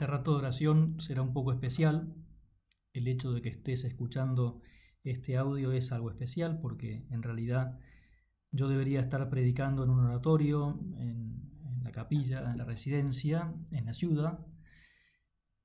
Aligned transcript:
Este 0.00 0.10
rato 0.10 0.30
de 0.30 0.38
oración 0.38 0.98
será 0.98 1.20
un 1.20 1.34
poco 1.34 1.52
especial. 1.52 2.14
El 2.94 3.06
hecho 3.06 3.32
de 3.32 3.42
que 3.42 3.50
estés 3.50 3.84
escuchando 3.84 4.62
este 5.04 5.36
audio 5.36 5.72
es 5.72 5.92
algo 5.92 6.08
especial 6.08 6.58
porque 6.58 7.06
en 7.10 7.22
realidad 7.22 7.78
yo 8.50 8.68
debería 8.68 9.00
estar 9.00 9.28
predicando 9.28 9.84
en 9.84 9.90
un 9.90 10.00
oratorio, 10.06 10.80
en, 10.96 11.82
la 11.82 11.92
capilla, 11.92 12.50
en 12.50 12.56
la 12.56 12.64
residencia, 12.64 13.52
en 13.72 13.84
la 13.84 13.92
ciudad, 13.92 14.38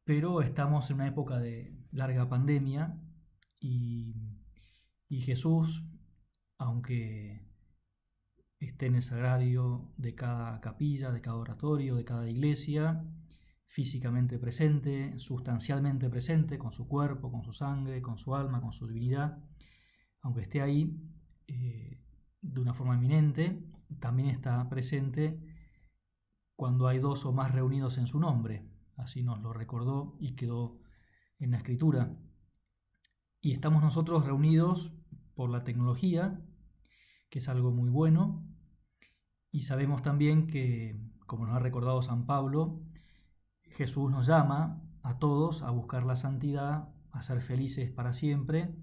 pero 0.04 0.42
estamos 0.42 0.90
en 0.90 0.98
una 0.98 1.08
época 1.08 1.40
de 1.40 1.74
larga 1.94 2.28
pandemia 2.28 2.92
y, 3.58 4.16
y 5.08 5.22
Jesús, 5.22 5.82
aunque 6.58 7.48
esté 8.60 8.88
en 8.88 8.96
el 8.96 9.04
sagrario 9.04 9.94
de 9.96 10.14
cada 10.14 10.60
capilla, 10.60 11.12
de 11.12 11.22
cada 11.22 11.38
oratorio, 11.38 11.96
de 11.96 12.04
cada 12.04 12.30
iglesia, 12.30 13.02
físicamente 13.68 14.40
presente, 14.40 15.18
sustancialmente 15.20 16.10
presente, 16.10 16.58
con 16.58 16.72
su 16.72 16.88
cuerpo, 16.88 17.32
con 17.32 17.44
su 17.44 17.52
sangre, 17.52 18.02
con 18.02 18.18
su 18.18 18.36
alma, 18.36 18.62
con 18.62 18.74
su 18.74 18.88
divinidad, 18.88 19.44
aunque 20.22 20.42
esté 20.42 20.62
ahí 20.62 20.98
eh, 21.48 22.02
de 22.42 22.62
una 22.62 22.74
forma 22.74 22.96
eminente, 22.96 23.64
también 24.00 24.30
está 24.30 24.68
presente 24.70 25.40
cuando 26.56 26.88
hay 26.88 27.00
dos 27.00 27.26
o 27.26 27.34
más 27.34 27.52
reunidos 27.52 27.98
en 27.98 28.08
su 28.08 28.20
nombre. 28.20 28.68
Así 28.96 29.24
nos 29.24 29.42
lo 29.42 29.52
recordó 29.52 30.16
y 30.20 30.36
quedó 30.36 30.80
en 31.40 31.52
la 31.52 31.58
escritura. 31.58 32.18
Y 33.42 33.52
estamos 33.52 33.84
nosotros 33.84 34.26
reunidos 34.26 34.94
por 35.36 35.50
la 35.50 35.64
tecnología, 35.64 36.42
que 37.30 37.40
es 37.40 37.50
algo 37.50 37.72
muy 37.72 37.90
bueno, 37.90 38.48
y 39.52 39.62
sabemos 39.62 40.02
también 40.02 40.48
que, 40.48 41.00
como 41.26 41.46
nos 41.46 41.56
ha 41.56 41.60
recordado 41.60 42.02
San 42.02 42.26
Pablo, 42.26 42.82
Jesús 43.76 44.10
nos 44.10 44.26
llama 44.26 44.82
a 45.04 45.20
todos 45.20 45.62
a 45.62 45.70
buscar 45.70 46.06
la 46.06 46.16
santidad, 46.16 46.88
a 47.12 47.22
ser 47.22 47.42
felices 47.42 47.92
para 47.92 48.14
siempre, 48.14 48.74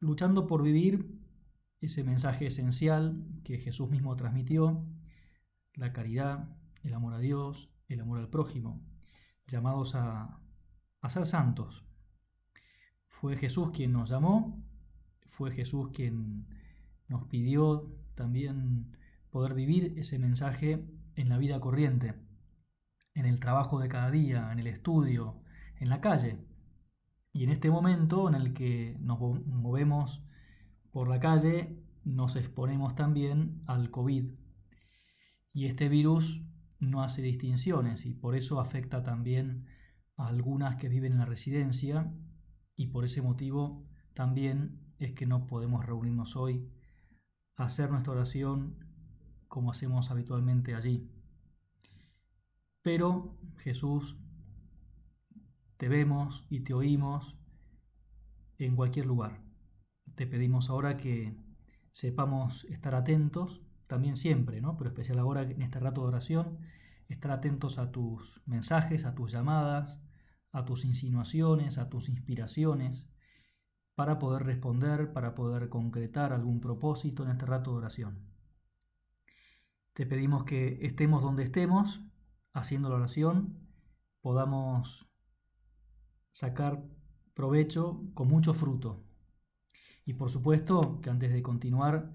luchando 0.00 0.46
por 0.46 0.62
vivir 0.62 1.20
ese 1.80 2.04
mensaje 2.04 2.46
esencial 2.46 3.22
que 3.44 3.58
Jesús 3.58 3.90
mismo 3.90 4.16
transmitió, 4.16 4.82
la 5.74 5.92
caridad, 5.92 6.48
el 6.82 6.94
amor 6.94 7.12
a 7.12 7.18
Dios, 7.18 7.70
el 7.88 8.00
amor 8.00 8.18
al 8.18 8.30
prójimo, 8.30 8.82
llamados 9.46 9.94
a, 9.94 10.40
a 11.02 11.10
ser 11.10 11.26
santos. 11.26 11.84
Fue 13.08 13.36
Jesús 13.36 13.72
quien 13.72 13.92
nos 13.92 14.08
llamó, 14.08 14.64
fue 15.28 15.50
Jesús 15.50 15.90
quien 15.92 16.46
nos 17.08 17.24
pidió 17.26 17.94
también 18.14 18.96
poder 19.30 19.52
vivir 19.52 19.98
ese 19.98 20.18
mensaje 20.18 20.82
en 21.14 21.28
la 21.28 21.36
vida 21.36 21.60
corriente 21.60 22.23
en 23.14 23.26
el 23.26 23.40
trabajo 23.40 23.78
de 23.78 23.88
cada 23.88 24.10
día, 24.10 24.52
en 24.52 24.58
el 24.58 24.66
estudio, 24.66 25.40
en 25.78 25.88
la 25.88 26.00
calle. 26.00 26.38
Y 27.32 27.44
en 27.44 27.50
este 27.50 27.70
momento 27.70 28.28
en 28.28 28.34
el 28.34 28.52
que 28.52 28.96
nos 29.00 29.18
movemos 29.18 30.22
por 30.92 31.08
la 31.08 31.20
calle, 31.20 31.82
nos 32.04 32.36
exponemos 32.36 32.94
también 32.94 33.62
al 33.66 33.90
COVID. 33.90 34.32
Y 35.52 35.66
este 35.66 35.88
virus 35.88 36.42
no 36.80 37.02
hace 37.02 37.22
distinciones 37.22 38.04
y 38.06 38.14
por 38.14 38.36
eso 38.36 38.60
afecta 38.60 39.02
también 39.02 39.66
a 40.16 40.28
algunas 40.28 40.76
que 40.76 40.88
viven 40.88 41.12
en 41.12 41.18
la 41.18 41.26
residencia 41.26 42.12
y 42.76 42.88
por 42.88 43.04
ese 43.04 43.22
motivo 43.22 43.86
también 44.14 44.80
es 44.98 45.12
que 45.12 45.26
no 45.26 45.46
podemos 45.46 45.84
reunirnos 45.84 46.36
hoy 46.36 46.70
a 47.56 47.64
hacer 47.64 47.90
nuestra 47.90 48.12
oración 48.12 48.76
como 49.48 49.70
hacemos 49.70 50.10
habitualmente 50.10 50.74
allí. 50.74 51.13
Pero 52.84 53.34
Jesús, 53.56 54.14
te 55.78 55.88
vemos 55.88 56.46
y 56.50 56.60
te 56.60 56.74
oímos 56.74 57.38
en 58.58 58.76
cualquier 58.76 59.06
lugar. 59.06 59.42
Te 60.16 60.26
pedimos 60.26 60.68
ahora 60.68 60.98
que 60.98 61.34
sepamos 61.92 62.64
estar 62.64 62.94
atentos, 62.94 63.62
también 63.86 64.18
siempre, 64.18 64.60
¿no? 64.60 64.76
pero 64.76 64.90
especial 64.90 65.18
ahora 65.18 65.42
en 65.44 65.62
este 65.62 65.80
rato 65.80 66.02
de 66.02 66.08
oración, 66.08 66.58
estar 67.08 67.30
atentos 67.30 67.78
a 67.78 67.90
tus 67.90 68.42
mensajes, 68.44 69.06
a 69.06 69.14
tus 69.14 69.32
llamadas, 69.32 69.98
a 70.52 70.66
tus 70.66 70.84
insinuaciones, 70.84 71.78
a 71.78 71.88
tus 71.88 72.10
inspiraciones, 72.10 73.10
para 73.94 74.18
poder 74.18 74.42
responder, 74.42 75.10
para 75.14 75.34
poder 75.34 75.70
concretar 75.70 76.34
algún 76.34 76.60
propósito 76.60 77.24
en 77.24 77.30
este 77.30 77.46
rato 77.46 77.70
de 77.70 77.78
oración. 77.78 78.28
Te 79.94 80.04
pedimos 80.04 80.44
que 80.44 80.84
estemos 80.84 81.22
donde 81.22 81.44
estemos, 81.44 82.04
haciendo 82.54 82.88
la 82.88 82.94
oración 82.94 83.58
podamos 84.22 85.06
sacar 86.32 86.82
provecho 87.34 88.00
con 88.14 88.28
mucho 88.28 88.54
fruto. 88.54 89.04
Y 90.06 90.14
por 90.14 90.30
supuesto 90.30 91.00
que 91.02 91.10
antes 91.10 91.32
de 91.32 91.42
continuar 91.42 92.14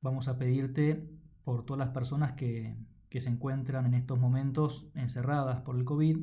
vamos 0.00 0.28
a 0.28 0.38
pedirte 0.38 1.08
por 1.44 1.64
todas 1.64 1.78
las 1.78 1.94
personas 1.94 2.32
que, 2.32 2.76
que 3.08 3.20
se 3.20 3.28
encuentran 3.28 3.86
en 3.86 3.94
estos 3.94 4.18
momentos 4.18 4.90
encerradas 4.94 5.62
por 5.62 5.76
el 5.76 5.84
COVID, 5.84 6.18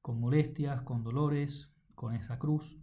con 0.00 0.20
molestias, 0.20 0.82
con 0.82 1.02
dolores, 1.02 1.74
con 1.94 2.14
esa 2.14 2.38
cruz. 2.38 2.78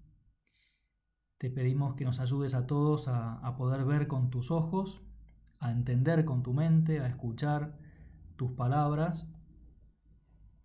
Te 1.37 1.49
pedimos 1.49 1.95
que 1.95 2.05
nos 2.05 2.19
ayudes 2.19 2.53
a 2.53 2.67
todos 2.67 3.07
a, 3.07 3.35
a 3.35 3.55
poder 3.55 3.85
ver 3.85 4.07
con 4.07 4.29
tus 4.29 4.51
ojos, 4.51 5.01
a 5.59 5.71
entender 5.71 6.25
con 6.25 6.43
tu 6.43 6.53
mente, 6.53 6.99
a 6.99 7.07
escuchar 7.07 7.77
tus 8.35 8.51
palabras 8.51 9.29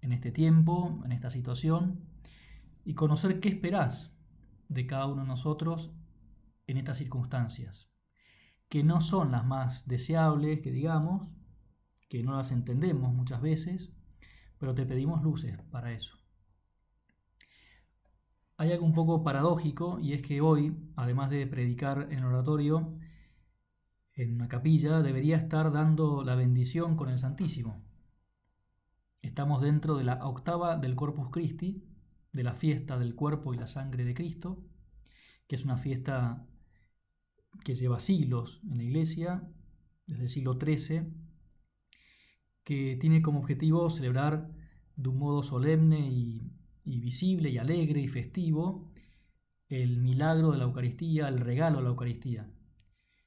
en 0.03 0.13
este 0.13 0.33
tiempo, 0.33 1.01
en 1.05 1.13
esta 1.13 1.31
situación, 1.31 2.05
y 2.85 2.95
conocer 2.95 3.41
qué 3.41 3.49
esperás 3.49 4.15
de 4.69 4.87
cada 4.87 5.07
uno 5.07 5.23
de 5.23 5.29
nosotros 5.29 5.93
en 6.67 6.77
estas 6.77 6.99
circunstancias, 6.99 7.91
que 8.69 8.85
no 8.85 9.01
son 9.01 9.33
las 9.33 9.45
más 9.45 9.87
deseables, 9.87 10.61
que 10.61 10.71
digamos, 10.71 11.29
que 12.09 12.23
no 12.23 12.37
las 12.37 12.53
entendemos 12.53 13.13
muchas 13.13 13.41
veces, 13.41 13.93
pero 14.59 14.75
te 14.75 14.87
pedimos 14.87 15.23
luces 15.23 15.59
para 15.71 15.93
eso. 15.93 16.19
Hay 18.57 18.73
algo 18.73 18.85
un 18.85 18.93
poco 18.93 19.25
paradójico 19.25 20.01
y 20.01 20.13
es 20.13 20.23
que 20.23 20.41
hoy, 20.41 20.77
además 20.95 21.31
de 21.31 21.47
predicar 21.47 22.09
en 22.11 22.19
el 22.19 22.25
oratorio, 22.27 22.95
en 24.15 24.35
una 24.35 24.49
capilla, 24.49 25.01
debería 25.01 25.39
estar 25.39 25.73
dando 25.73 26.23
la 26.25 26.35
bendición 26.35 26.97
con 26.97 27.09
el 27.09 27.19
Santísimo. 27.19 27.90
Estamos 29.23 29.61
dentro 29.61 29.97
de 29.97 30.05
la 30.05 30.25
octava 30.27 30.79
del 30.79 30.97
Corpus 30.97 31.29
Christi, 31.31 31.85
de 32.33 32.43
la 32.43 32.55
fiesta 32.55 32.99
del 32.99 33.15
cuerpo 33.15 33.53
y 33.53 33.59
la 33.59 33.67
sangre 33.67 34.05
de 34.05 34.15
Cristo, 34.15 34.65
que 35.47 35.57
es 35.57 35.65
una 35.65 35.77
fiesta 35.77 36.47
que 37.65 37.75
lleva 37.75 38.01
siglos 38.01 38.61
en 38.71 38.79
la 38.79 38.85
Iglesia, 38.85 39.49
desde 40.07 40.23
el 40.23 40.29
siglo 40.31 40.59
XIII, 40.59 41.13
que 42.65 42.97
tiene 43.01 43.21
como 43.21 43.41
objetivo 43.41 43.91
celebrar 43.91 44.51
de 44.97 45.09
un 45.09 45.19
modo 45.19 45.43
solemne 45.43 46.11
y, 46.11 46.57
visible 46.85 47.51
y 47.51 47.59
alegre 47.59 48.01
y 48.01 48.09
festivo 48.09 48.91
el 49.69 49.99
milagro 49.99 50.51
de 50.51 50.59
la 50.59 50.65
Eucaristía, 50.65 51.29
el 51.29 51.39
regalo 51.39 51.79
de 51.79 51.85
la 51.85 51.91
Eucaristía. 51.91 52.51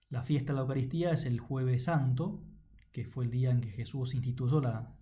La 0.09 0.23
fiesta 0.23 0.53
de 0.53 0.57
la 0.57 0.61
Eucaristía 0.63 1.11
es 1.11 1.25
el 1.25 1.39
jueves 1.39 1.85
santo, 1.85 2.43
que 2.91 3.05
fue 3.05 3.25
el 3.25 3.31
día 3.31 3.51
en 3.51 3.61
que 3.61 3.71
Jesús 3.71 4.13
instituyó 4.13 4.59
la, 4.59 4.95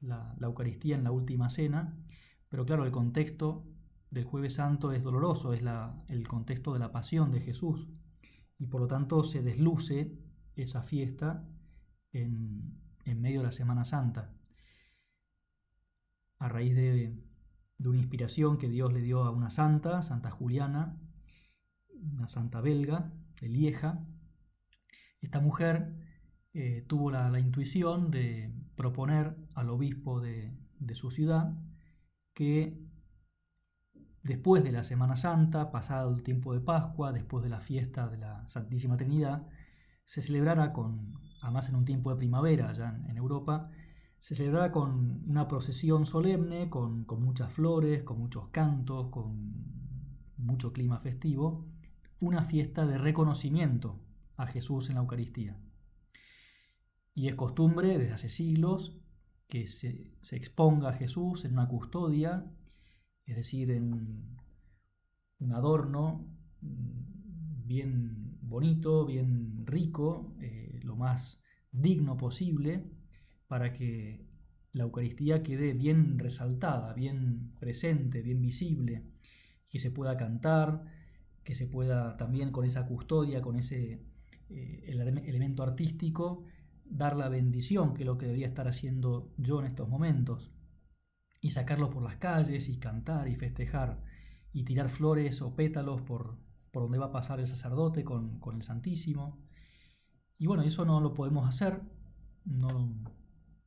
la, 0.00 0.36
Eucaristía 0.40 0.96
en 0.96 1.04
la 1.04 1.12
última 1.12 1.48
cena, 1.48 1.96
pero 2.48 2.64
claro, 2.64 2.84
el 2.84 2.92
contexto 2.92 3.66
del 4.10 4.24
jueves 4.24 4.54
santo 4.54 4.92
es 4.92 5.02
doloroso, 5.02 5.52
es 5.52 5.62
el 6.08 6.26
contexto 6.26 6.72
de 6.72 6.80
la 6.80 6.92
pasión 6.92 7.30
de 7.30 7.40
Jesús, 7.40 7.88
y 8.58 8.66
por 8.66 8.80
lo 8.80 8.86
tanto 8.86 9.22
se 9.22 9.42
desluce 9.42 10.18
esa 10.56 10.82
fiesta 10.82 11.48
en, 12.12 12.78
medio 13.04 13.40
de 13.40 13.46
la 13.46 13.52
Semana 13.52 13.84
Santa, 13.84 14.32
a 16.38 16.48
raíz 16.48 16.74
de, 16.74 17.22
de 17.78 17.88
una 17.88 17.98
inspiración 17.98 18.56
que 18.58 18.68
Dios 18.68 18.92
le 18.92 19.00
dio 19.02 19.24
a 19.24 19.30
una 19.30 19.50
santa, 19.50 20.02
Santa 20.02 20.30
Juliana, 20.30 20.98
una 21.88 22.28
santa 22.28 22.60
belga, 22.60 23.12
de 23.40 23.48
Lieja. 23.48 24.06
Esta 25.20 25.40
mujer 25.40 25.94
eh, 26.52 26.84
tuvo 26.86 27.10
la, 27.10 27.38
intuición 27.38 28.10
de 28.10 28.52
proponer 28.80 29.36
al 29.54 29.68
obispo 29.68 30.22
de, 30.22 30.56
su 30.94 31.10
ciudad 31.10 31.52
que 32.32 32.82
después 34.22 34.64
de 34.64 34.72
la 34.72 34.84
Semana 34.84 35.16
Santa, 35.16 35.70
pasado 35.70 36.14
el 36.14 36.22
tiempo 36.22 36.54
de 36.54 36.60
Pascua, 36.60 37.12
después 37.12 37.44
de 37.44 37.50
la 37.50 37.60
fiesta 37.60 38.08
de 38.08 38.16
la 38.16 38.48
Santísima 38.48 38.96
Trinidad, 38.96 39.46
se 40.06 40.22
celebrara 40.22 40.72
con, 40.72 41.12
además 41.42 41.68
en 41.68 41.74
un 41.74 41.84
tiempo 41.84 42.08
de 42.10 42.16
primavera 42.16 42.70
allá 42.70 42.98
en, 43.06 43.18
Europa, 43.18 43.70
se 44.18 44.34
celebrara 44.34 44.72
con 44.72 45.24
una 45.28 45.46
procesión 45.46 46.06
solemne, 46.06 46.70
con, 46.70 47.04
con, 47.04 47.22
muchas 47.22 47.52
flores, 47.52 48.02
con 48.02 48.18
muchos 48.18 48.48
cantos, 48.48 49.10
con 49.10 49.52
mucho 50.38 50.72
clima 50.72 51.00
festivo, 51.00 51.66
una 52.18 52.44
fiesta 52.44 52.86
de 52.86 52.96
reconocimiento 52.96 54.00
a 54.38 54.46
Jesús 54.46 54.88
en 54.88 54.94
la 54.94 55.02
Eucaristía. 55.02 55.58
Y 57.14 57.28
es 57.28 57.34
costumbre 57.34 57.98
desde 57.98 58.12
hace 58.12 58.30
siglos 58.30 58.96
que 59.48 59.66
se, 59.66 60.14
se 60.20 60.36
exponga 60.36 60.90
a 60.90 60.92
Jesús 60.94 61.44
en 61.44 61.52
una 61.52 61.68
custodia, 61.68 62.46
es 63.26 63.36
decir, 63.36 63.70
en 63.70 64.38
un 65.40 65.52
adorno 65.52 66.26
mm, 66.60 67.66
bien 67.66 68.38
bonito, 68.42 69.06
bien 69.06 69.64
rico, 69.66 70.34
eh, 70.40 70.80
lo 70.82 70.96
más 70.96 71.42
digno 71.72 72.16
posible, 72.16 72.90
para 73.46 73.72
que 73.72 74.26
la 74.72 74.84
Eucaristía 74.84 75.42
quede 75.42 75.72
bien 75.72 76.18
resaltada, 76.18 76.92
bien 76.94 77.52
presente, 77.58 78.22
bien 78.22 78.40
visible, 78.40 79.04
que 79.68 79.80
se 79.80 79.90
pueda 79.90 80.16
cantar, 80.16 80.84
que 81.44 81.54
se 81.54 81.66
pueda 81.66 82.16
también 82.16 82.50
con 82.52 82.64
esa 82.64 82.86
custodia, 82.86 83.40
con 83.40 83.56
ese 83.56 84.04
eh, 84.48 84.84
elemento 84.86 85.62
artístico, 85.62 86.44
dar 86.90 87.16
la 87.16 87.28
bendición, 87.28 87.94
que 87.94 88.02
es 88.02 88.06
lo 88.06 88.18
que 88.18 88.26
debería 88.26 88.48
estar 88.48 88.68
haciendo 88.68 89.32
yo 89.38 89.60
en 89.60 89.66
estos 89.66 89.88
momentos, 89.88 90.50
y 91.40 91.50
sacarlo 91.50 91.90
por 91.90 92.02
las 92.02 92.16
calles 92.16 92.68
y 92.68 92.78
cantar 92.78 93.28
y 93.28 93.36
festejar 93.36 94.02
y 94.52 94.64
tirar 94.64 94.90
flores 94.90 95.40
o 95.42 95.54
pétalos 95.54 96.02
por, 96.02 96.36
por 96.72 96.82
donde 96.82 96.98
va 96.98 97.06
a 97.06 97.12
pasar 97.12 97.40
el 97.40 97.46
sacerdote 97.46 98.04
con, 98.04 98.38
con, 98.40 98.56
el 98.56 98.62
Santísimo. 98.62 99.38
Y 100.36 100.46
bueno, 100.46 100.62
eso 100.62 100.84
no 100.84 101.00
lo 101.00 101.14
podemos 101.14 101.48
hacer, 101.48 101.80
no, 102.44 102.92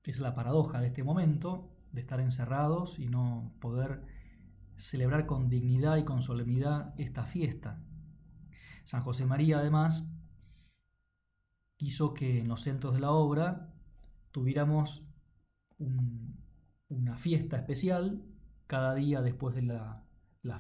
es 0.04 0.20
la 0.20 0.36
paradoja 0.36 0.82
de 0.82 0.88
este 0.88 1.04
momento, 1.04 1.72
de 1.92 2.02
estar 2.02 2.20
encerrados 2.20 3.00
y 3.00 3.08
no 3.08 3.56
poder 3.62 4.04
celebrar 4.76 5.26
con 5.26 5.50
dignidad 5.50 5.98
y 5.98 6.04
con 6.04 6.22
solemnidad 6.22 6.94
esta 6.98 7.26
fiesta. 7.26 7.82
San 8.84 9.02
José 9.02 9.26
María 9.26 9.60
además 9.60 10.06
quiso 11.78 12.14
que 12.14 12.40
en 12.40 12.48
los 12.48 12.62
centros 12.62 12.94
de 12.94 13.00
la 13.00 13.12
obra 13.12 13.74
tuviéramos 14.32 15.04
una 16.90 17.18
fiesta 17.18 17.58
especial 17.58 18.24
cada 18.68 18.96
día 18.96 19.22
después 19.22 19.56
de 19.56 19.62
la, 19.62 20.04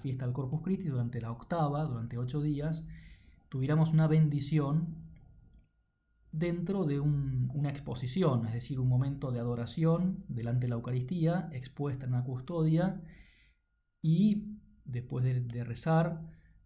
fiesta 0.01 0.25
del 0.25 0.33
Corpus 0.33 0.62
Christi, 0.62 0.86
durante 0.86 1.21
la 1.21 1.31
octava, 1.31 1.83
durante 1.83 2.18
ocho 2.18 2.42
días, 2.42 2.86
tuviéramos 3.50 3.94
una 3.94 4.07
bendición 4.07 4.95
dentro 6.31 6.86
de 6.86 7.00
una 7.00 7.69
exposición, 7.69 8.45
es 8.48 8.54
decir, 8.54 8.80
un 8.80 8.89
momento 8.89 9.31
de 9.31 9.39
adoración 9.39 10.25
delante 10.27 10.65
de 10.65 10.69
la 10.69 10.75
Eucaristía, 10.75 11.50
expuesta 11.54 12.06
en 12.06 12.13
una 12.13 12.24
custodia, 12.24 13.01
y 14.01 14.60
después 14.83 15.24
de, 15.24 15.63
rezar 15.63 16.21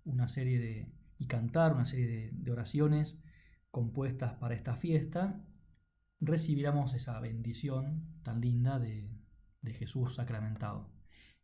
una 0.05 0.27
serie 0.27 0.59
de, 0.59 0.91
y 1.19 1.27
cantar 1.27 1.73
una 1.73 1.85
serie 1.85 2.31
de 2.31 2.51
oraciones, 2.51 3.21
compuestas 3.77 4.33
para 4.39 4.55
esta 4.55 4.75
fiesta, 4.75 5.39
recibiremos 6.19 6.95
esa 6.95 7.19
bendición 7.19 8.07
tan 8.23 8.41
linda 8.41 8.79
de, 8.79 9.07
Jesús 9.65 10.15
sacramentado. 10.15 10.89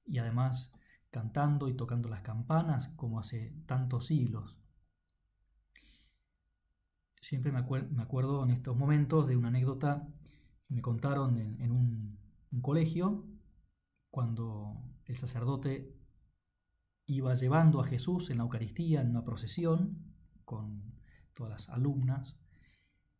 Y 0.03 0.17
además 0.17 0.73
cantando 1.11 1.67
y 1.67 1.75
tocando 1.75 2.09
las 2.09 2.23
campanas 2.23 2.87
como 2.95 3.19
hace 3.19 3.53
tantos 3.67 4.07
siglos. 4.07 4.57
Siempre 7.21 7.51
me, 7.51 7.59
acuerdo 7.59 8.43
en 8.43 8.49
estos 8.49 8.75
momentos 8.75 9.27
de 9.27 9.35
una 9.35 9.49
anécdota 9.49 10.07
que 10.65 10.73
me 10.73 10.81
contaron 10.81 11.37
en, 11.37 11.71
un 11.71 12.61
colegio 12.61 13.27
cuando 14.09 14.81
el 15.05 15.17
sacerdote 15.17 15.95
iba 17.05 17.35
llevando 17.35 17.79
a 17.79 17.85
Jesús 17.85 18.31
en 18.31 18.37
la 18.37 18.43
Eucaristía 18.43 19.01
en 19.01 19.09
una 19.09 19.23
procesión 19.23 20.15
con 20.45 21.02
todas 21.33 21.51
las 21.51 21.69
alumnas, 21.69 22.39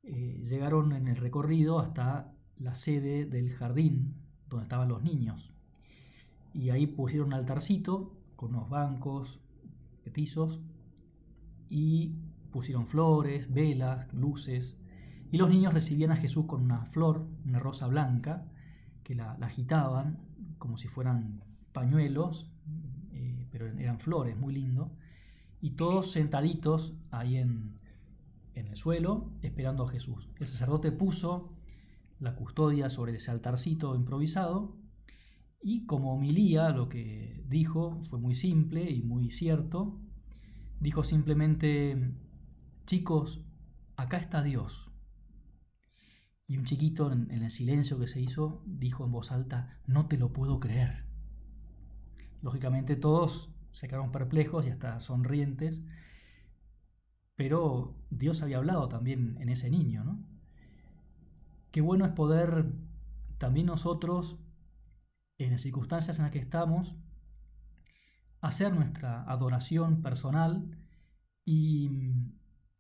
eh, 0.04 0.42
llegaron 0.44 0.92
en 0.94 1.08
el 1.08 1.16
recorrido 1.16 1.80
hasta 1.80 2.34
la 2.58 2.76
sede 2.76 3.26
del 3.26 3.52
jardín 3.52 4.16
donde 4.50 4.64
estaban 4.64 4.90
los 4.90 5.02
niños. 5.02 5.54
Y 6.54 6.70
ahí 6.70 6.88
pusieron 6.88 7.28
un 7.28 7.34
altarcito 7.34 8.16
con 8.36 8.54
unos 8.56 8.70
bancos 8.70 9.40
petizos 10.04 10.60
y 11.70 12.16
pusieron 12.52 12.88
flores, 12.88 13.52
velas, 13.52 14.14
luces. 14.14 14.78
Y 15.32 15.38
los 15.38 15.50
niños 15.50 15.74
recibían 15.74 16.12
a 16.12 16.18
Jesús 16.18 16.46
con 16.46 16.62
una 16.62 16.86
flor, 16.86 17.26
una 17.46 17.60
rosa 17.60 17.88
blanca, 17.88 18.46
que 19.04 19.16
la, 19.16 19.32
agitaban 19.42 20.20
como 20.60 20.78
si 20.78 20.88
fueran 20.88 21.44
pañuelos, 21.72 22.52
eh, 23.12 23.48
pero 23.52 23.68
eran 23.68 24.00
flores, 24.00 24.38
muy 24.38 24.54
lindo. 24.54 24.96
Y 25.62 25.72
todos 25.72 26.12
sentaditos 26.12 26.94
ahí 27.10 27.38
en, 27.38 27.80
en 28.56 28.68
el 28.68 28.76
suelo 28.76 29.32
esperando 29.42 29.86
a 29.86 29.90
Jesús. 29.90 30.30
El 30.40 30.48
sacerdote 30.48 30.92
puso 30.92 31.54
la 32.20 32.36
custodia 32.36 32.90
sobre 32.90 33.16
ese 33.16 33.32
altarcito 33.32 33.96
improvisado 33.96 34.78
y 35.62 35.86
como 35.86 36.14
homilía 36.14 36.70
lo 36.70 36.90
que 36.90 37.44
dijo 37.48 38.02
fue 38.04 38.20
muy 38.20 38.36
simple 38.36 38.90
y 38.92 39.02
muy 39.02 39.32
cierto. 39.32 40.00
Dijo 40.80 41.04
simplemente, 41.04 42.12
chicos, 42.86 43.42
acá 43.96 44.18
está 44.18 44.44
Dios. 44.44 44.92
Y 46.48 46.58
un 46.58 46.66
chiquito 46.66 47.12
en, 47.12 47.32
el 47.32 47.50
silencio 47.52 47.98
que 47.98 48.08
se 48.08 48.20
hizo 48.20 48.62
dijo 48.66 49.06
en 49.06 49.12
voz 49.12 49.32
alta, 49.32 49.80
no 49.88 50.08
te 50.08 50.18
lo 50.18 50.34
puedo 50.34 50.60
creer. 50.60 51.06
Lógicamente 52.42 52.98
todos 52.98 53.50
se 53.72 53.88
quedaron 53.88 54.12
perplejos 54.12 54.66
y 54.66 54.70
hasta 54.70 55.00
sonrientes 55.00 55.82
pero 57.44 57.94
Dios 58.10 58.42
había 58.42 58.56
hablado 58.56 58.88
también 58.88 59.36
en 59.42 59.50
ese 59.50 59.70
niño, 59.70 60.06
¿no? 60.06 60.18
Qué 61.72 61.82
bueno 61.82 62.06
es 62.06 62.14
poder 62.14 62.72
también 63.38 63.66
nosotros, 63.66 64.38
en 65.38 65.52
las 65.52 65.62
circunstancias 65.62 66.18
en 66.18 66.24
las 66.24 66.32
que 66.32 66.40
estamos, 66.40 66.96
hacer 68.40 68.72
nuestra 68.74 69.30
adoración 69.30 70.02
personal 70.02 70.78
y 71.44 71.90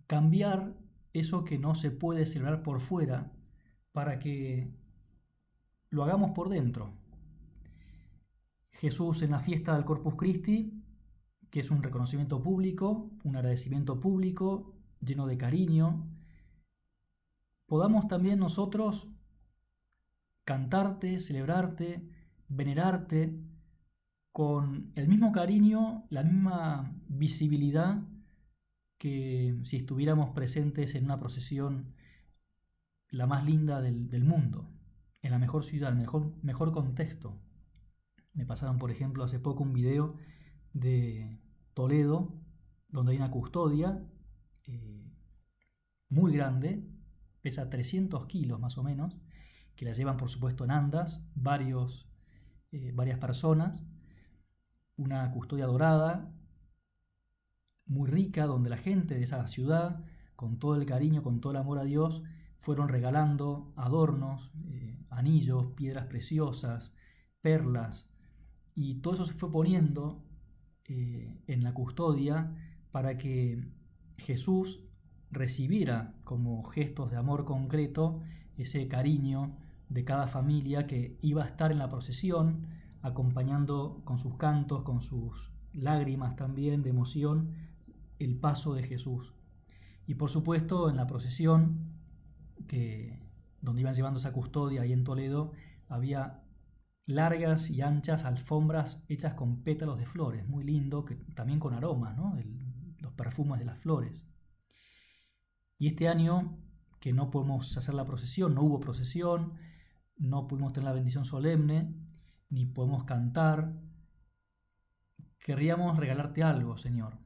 cambiar 0.07 0.77
eso 1.11 1.43
que 1.43 1.59
no 1.59 1.75
se 1.75 1.91
puede 1.91 2.25
celebrar 2.25 2.63
por 2.63 2.79
fuera 2.79 3.33
para 3.91 4.17
que 4.17 4.73
lo 5.89 6.05
hagamos 6.05 6.31
por 6.31 6.47
dentro. 6.47 6.93
Jesús 8.71 9.23
en 9.23 9.31
la 9.31 9.41
fiesta 9.41 9.75
del 9.75 9.83
Corpus 9.83 10.15
Christi 10.15 10.82
que 11.53 11.59
es 11.59 11.69
un 11.69 11.83
reconocimiento 11.83 12.41
público, 12.41 13.11
un 13.23 13.35
agradecimiento 13.35 13.99
público, 13.99 14.73
lleno 15.01 15.27
de 15.27 15.37
cariño, 15.37 16.09
podamos 17.67 18.07
también 18.07 18.39
nosotros 18.39 19.07
cantarte, 20.45 21.19
celebrarte, 21.19 22.09
venerarte 22.47 23.39
con 24.31 24.91
el 24.95 25.07
mismo 25.07 25.31
cariño, 25.31 26.07
la 26.09 26.23
misma 26.23 26.91
visibilidad 27.07 28.01
que 28.97 29.55
si 29.61 29.77
estuviéramos 29.77 30.31
presentes 30.31 30.95
en 30.95 31.05
una 31.05 31.19
procesión 31.19 31.93
la 33.11 33.27
más 33.27 33.45
linda 33.45 33.79
del, 33.79 34.23
mundo, 34.23 34.71
en 35.21 35.29
la 35.29 35.37
mejor 35.37 35.65
ciudad, 35.65 35.91
en 35.91 35.99
el 35.99 36.09
mejor, 36.41 36.71
contexto. 36.71 37.39
Me 38.33 38.43
pasaron, 38.43 38.79
por 38.79 38.89
ejemplo, 38.89 39.23
hace 39.23 39.37
poco 39.37 39.61
un 39.61 39.73
video 39.73 40.17
de 40.73 41.42
Toledo, 41.73 42.33
donde 42.89 43.13
hay 43.13 43.17
una 43.17 43.31
custodia 43.31 44.03
eh, 44.65 45.11
muy 46.09 46.33
grande, 46.33 46.87
pesa 47.41 47.69
300 47.69 48.25
kilos 48.27 48.59
más 48.59 48.77
o 48.77 48.83
menos, 48.83 49.17
que 49.75 49.85
la 49.85 49.93
llevan 49.93 50.17
por 50.17 50.29
supuesto 50.29 50.63
en 50.63 50.71
andas, 50.71 51.25
varios, 51.35 52.07
eh, 52.71 52.91
varias 52.93 53.19
personas, 53.19 53.83
una 54.95 55.31
custodia 55.31 55.65
dorada, 55.65 56.31
muy 57.85 58.09
rica, 58.09 58.45
donde 58.45 58.69
la 58.69 58.77
gente 58.77 59.15
de 59.15 59.23
esa 59.23 59.45
ciudad, 59.47 60.05
con 60.35 60.59
todo 60.59 60.75
el 60.75 60.85
cariño, 60.85 61.23
con 61.23 61.41
todo 61.41 61.51
el 61.51 61.57
amor 61.57 61.79
a 61.79 61.83
Dios, 61.83 62.23
fueron 62.59 62.87
regalando 62.87 63.73
adornos, 63.75 64.51
eh, 64.67 65.03
anillos, 65.09 65.67
piedras 65.75 66.05
preciosas, 66.05 66.93
perlas, 67.41 68.07
y 68.75 69.01
todo 69.01 69.15
eso 69.15 69.25
se 69.25 69.33
fue 69.33 69.51
poniendo 69.51 70.22
eh, 70.87 71.39
en 71.47 71.63
la 71.63 71.73
custodia 71.73 72.51
para 72.91 73.17
que 73.17 73.63
Jesús 74.17 74.83
recibiera 75.31 76.13
como 76.23 76.63
gestos 76.63 77.09
de 77.11 77.17
amor 77.17 77.45
concreto 77.45 78.21
ese 78.57 78.87
cariño 78.87 79.55
de 79.89 80.03
cada 80.05 80.27
familia 80.27 80.87
que 80.87 81.17
iba 81.21 81.43
a 81.43 81.47
estar 81.47 81.71
en 81.71 81.79
la 81.79 81.89
procesión, 81.89 82.67
acompañando 83.01 84.01
con 84.05 84.19
sus 84.19 84.35
cantos, 84.35 84.83
con 84.83 85.01
sus 85.01 85.51
lágrimas 85.73 86.35
también 86.35 86.83
de 86.83 86.89
emoción, 86.89 87.55
el 88.19 88.35
paso 88.37 88.73
de 88.73 88.83
Jesús. 88.83 89.33
Y 90.05 90.15
por 90.15 90.29
supuesto 90.29 90.89
en 90.89 90.97
la 90.97 91.07
procesión, 91.07 91.93
que, 92.67 93.19
donde 93.61 93.81
iban 93.81 93.93
llevando 93.93 94.19
esa 94.19 94.33
custodia 94.33 94.81
ahí 94.81 94.93
en 94.93 95.03
Toledo, 95.03 95.51
había 95.87 96.42
largas 97.05 97.69
y 97.69 97.81
anchas 97.81 98.25
alfombras 98.25 99.03
hechas 99.09 99.33
con 99.33 99.63
pétalos 99.63 99.97
de 99.97 100.05
flores, 100.05 100.47
muy 100.47 100.63
lindo, 100.63 101.05
que, 101.05 101.15
también 101.35 101.59
con 101.59 101.73
aromas, 101.73 102.17
los 102.99 103.13
perfumes 103.13 103.59
de 103.59 103.65
las 103.65 103.79
flores. 103.79 104.25
Y 105.77 105.87
este 105.87 106.07
año, 106.07 106.57
que 106.99 107.13
no 107.13 107.29
podemos 107.29 107.77
hacer 107.77 107.93
la 107.93 108.05
procesión, 108.05 108.55
no 108.55 108.61
hubo 108.61 108.79
procesión, 108.79 109.53
no 110.17 110.47
pudimos 110.47 110.73
tener 110.73 110.85
la 110.85 110.93
bendición 110.93 111.25
solemne, 111.25 111.93
ni 112.49 112.65
podemos 112.65 113.03
cantar, 113.03 113.73
querríamos 115.39 115.97
regalarte 115.97 116.43
algo, 116.43 116.77
Señor. 116.77 117.17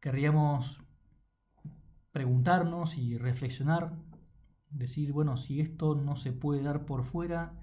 Querríamos 0.00 0.82
preguntarnos 2.12 2.96
y 2.96 3.18
reflexionar, 3.18 3.96
decir, 4.70 5.12
bueno, 5.12 5.36
si 5.36 5.60
esto 5.60 5.96
no 5.96 6.14
se 6.14 6.32
puede 6.32 6.62
dar 6.62 6.84
por 6.84 7.04
fuera, 7.04 7.58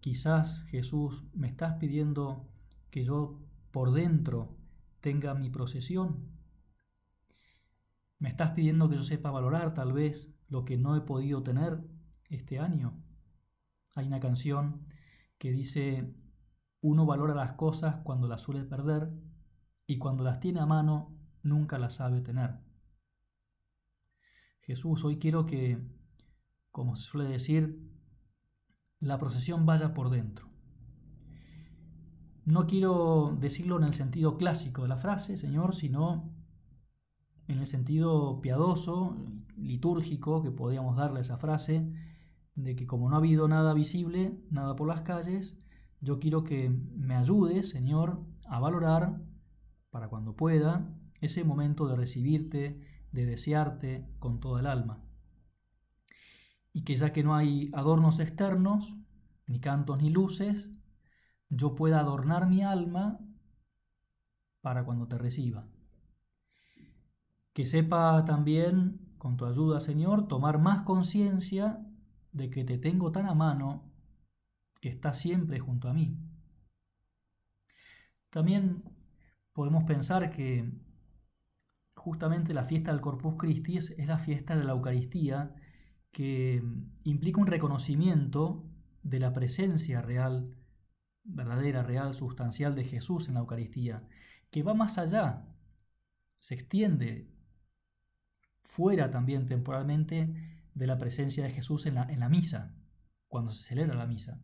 quizás 0.00 0.64
Jesús 0.66 1.24
me 1.34 1.48
estás 1.48 1.74
pidiendo 1.74 2.48
que 2.90 3.04
yo 3.04 3.40
por 3.70 3.92
dentro 3.92 4.56
tenga 5.00 5.34
mi 5.34 5.50
procesión. 5.50 6.28
Me 8.18 8.28
estás 8.28 8.50
pidiendo 8.50 8.88
que 8.88 8.96
yo 8.96 9.02
sepa 9.02 9.30
valorar 9.30 9.74
tal 9.74 9.92
vez 9.92 10.34
lo 10.48 10.64
que 10.64 10.76
no 10.76 10.96
he 10.96 11.00
podido 11.02 11.42
tener 11.42 11.80
este 12.28 12.58
año. 12.58 13.00
Hay 13.94 14.06
una 14.06 14.20
canción 14.20 14.86
que 15.38 15.52
dice, 15.52 16.14
uno 16.80 17.06
valora 17.06 17.34
las 17.34 17.52
cosas 17.52 17.96
cuando 18.02 18.28
las 18.28 18.42
suele 18.42 18.64
perder 18.64 19.10
y 19.86 19.98
cuando 19.98 20.24
las 20.24 20.40
tiene 20.40 20.60
a 20.60 20.66
mano 20.66 21.16
nunca 21.42 21.78
las 21.78 21.94
sabe 21.94 22.20
tener. 22.20 22.58
Jesús, 24.62 25.04
hoy 25.04 25.18
quiero 25.18 25.46
que, 25.46 25.78
como 26.70 26.96
se 26.96 27.04
suele 27.04 27.28
decir, 27.28 27.87
la 29.00 29.18
procesión 29.18 29.66
vaya 29.66 29.94
por 29.94 30.10
dentro. 30.10 30.48
No 32.44 32.66
quiero 32.66 33.36
decirlo 33.38 33.76
en 33.76 33.84
el 33.84 33.94
sentido 33.94 34.36
clásico 34.36 34.82
de 34.82 34.88
la 34.88 34.96
frase, 34.96 35.36
Señor, 35.36 35.74
sino 35.74 36.32
en 37.46 37.58
el 37.58 37.66
sentido 37.66 38.40
piadoso, 38.40 39.16
litúrgico, 39.56 40.42
que 40.42 40.50
podíamos 40.50 40.96
darle 40.96 41.18
a 41.18 41.22
esa 41.22 41.38
frase, 41.38 41.92
de 42.54 42.74
que 42.74 42.86
como 42.86 43.08
no 43.08 43.16
ha 43.16 43.18
habido 43.18 43.48
nada 43.48 43.74
visible, 43.74 44.38
nada 44.50 44.76
por 44.76 44.88
las 44.88 45.02
calles, 45.02 45.58
yo 46.00 46.18
quiero 46.18 46.44
que 46.44 46.70
me 46.70 47.14
ayudes, 47.14 47.68
Señor, 47.68 48.20
a 48.46 48.60
valorar, 48.60 49.20
para 49.90 50.08
cuando 50.08 50.36
pueda, 50.36 50.94
ese 51.20 51.44
momento 51.44 51.86
de 51.86 51.96
recibirte, 51.96 52.80
de 53.12 53.26
desearte 53.26 54.06
con 54.18 54.40
toda 54.40 54.60
el 54.60 54.66
alma. 54.66 55.07
Y 56.78 56.84
que 56.84 56.94
ya 56.94 57.12
que 57.12 57.24
no 57.24 57.34
hay 57.34 57.72
adornos 57.72 58.20
externos, 58.20 58.96
ni 59.48 59.58
cantos 59.58 60.00
ni 60.00 60.10
luces, 60.10 60.70
yo 61.48 61.74
pueda 61.74 61.98
adornar 61.98 62.48
mi 62.48 62.62
alma 62.62 63.18
para 64.60 64.84
cuando 64.84 65.08
te 65.08 65.18
reciba. 65.18 65.66
Que 67.52 67.66
sepa 67.66 68.24
también, 68.24 69.12
con 69.18 69.36
tu 69.36 69.44
ayuda, 69.46 69.80
Señor, 69.80 70.28
tomar 70.28 70.60
más 70.60 70.82
conciencia 70.82 71.84
de 72.30 72.48
que 72.48 72.62
te 72.62 72.78
tengo 72.78 73.10
tan 73.10 73.26
a 73.26 73.34
mano 73.34 73.90
que 74.80 74.88
estás 74.88 75.18
siempre 75.18 75.58
junto 75.58 75.88
a 75.88 75.94
mí. 75.94 76.16
También 78.30 78.84
podemos 79.52 79.82
pensar 79.82 80.30
que 80.30 80.70
justamente 81.96 82.54
la 82.54 82.66
fiesta 82.66 82.92
del 82.92 83.00
Corpus 83.00 83.34
Christi 83.36 83.78
es, 83.78 83.98
la 84.06 84.18
fiesta 84.18 84.56
de 84.56 84.62
la 84.62 84.74
Eucaristía 84.74 85.56
que 86.12 86.62
implica 87.04 87.40
un 87.40 87.46
reconocimiento 87.46 88.64
de 89.02 89.20
la 89.20 89.32
presencia 89.32 90.02
real, 90.02 90.54
verdadera, 91.24 91.82
real, 91.82 92.14
sustancial 92.14 92.74
de 92.74 92.84
Jesús 92.84 93.28
en 93.28 93.34
la 93.34 93.40
Eucaristía, 93.40 94.08
que 94.50 94.62
va 94.62 94.74
más 94.74 94.98
allá, 94.98 95.46
se 96.38 96.54
extiende 96.54 97.30
fuera 98.62 99.10
también 99.10 99.46
temporalmente 99.46 100.60
de 100.74 100.86
la 100.86 100.98
presencia 100.98 101.44
de 101.44 101.50
Jesús 101.50 101.86
en 101.86 101.96
la, 101.96 102.04
en 102.04 102.20
la 102.20 102.28
misa, 102.28 102.74
cuando 103.28 103.52
se 103.52 103.64
celebra 103.64 103.96
la 103.96 104.06
misa. 104.06 104.40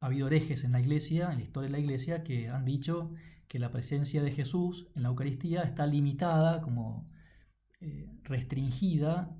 Ha 0.00 0.06
habido 0.06 0.26
herejes 0.26 0.64
en 0.64 0.72
la 0.72 0.80
iglesia, 0.80 1.30
en 1.30 1.38
la 1.38 1.42
historia 1.42 1.68
de 1.68 1.72
la 1.72 1.78
iglesia, 1.78 2.22
que 2.22 2.48
han 2.48 2.64
dicho 2.64 3.12
que 3.48 3.58
la 3.58 3.70
presencia 3.70 4.22
de 4.22 4.30
Jesús 4.30 4.88
en 4.94 5.02
la 5.02 5.08
Eucaristía 5.08 5.62
está 5.62 5.86
limitada, 5.86 6.62
como 6.62 7.08
eh, 7.80 8.10
restringida 8.22 9.36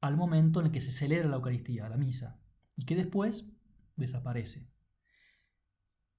al 0.00 0.16
momento 0.16 0.60
en 0.60 0.66
el 0.66 0.72
que 0.72 0.80
se 0.80 0.90
celebra 0.90 1.28
la 1.28 1.36
Eucaristía, 1.36 1.88
la 1.88 1.96
misa, 1.96 2.40
y 2.76 2.84
que 2.84 2.96
después 2.96 3.50
desaparece, 3.96 4.70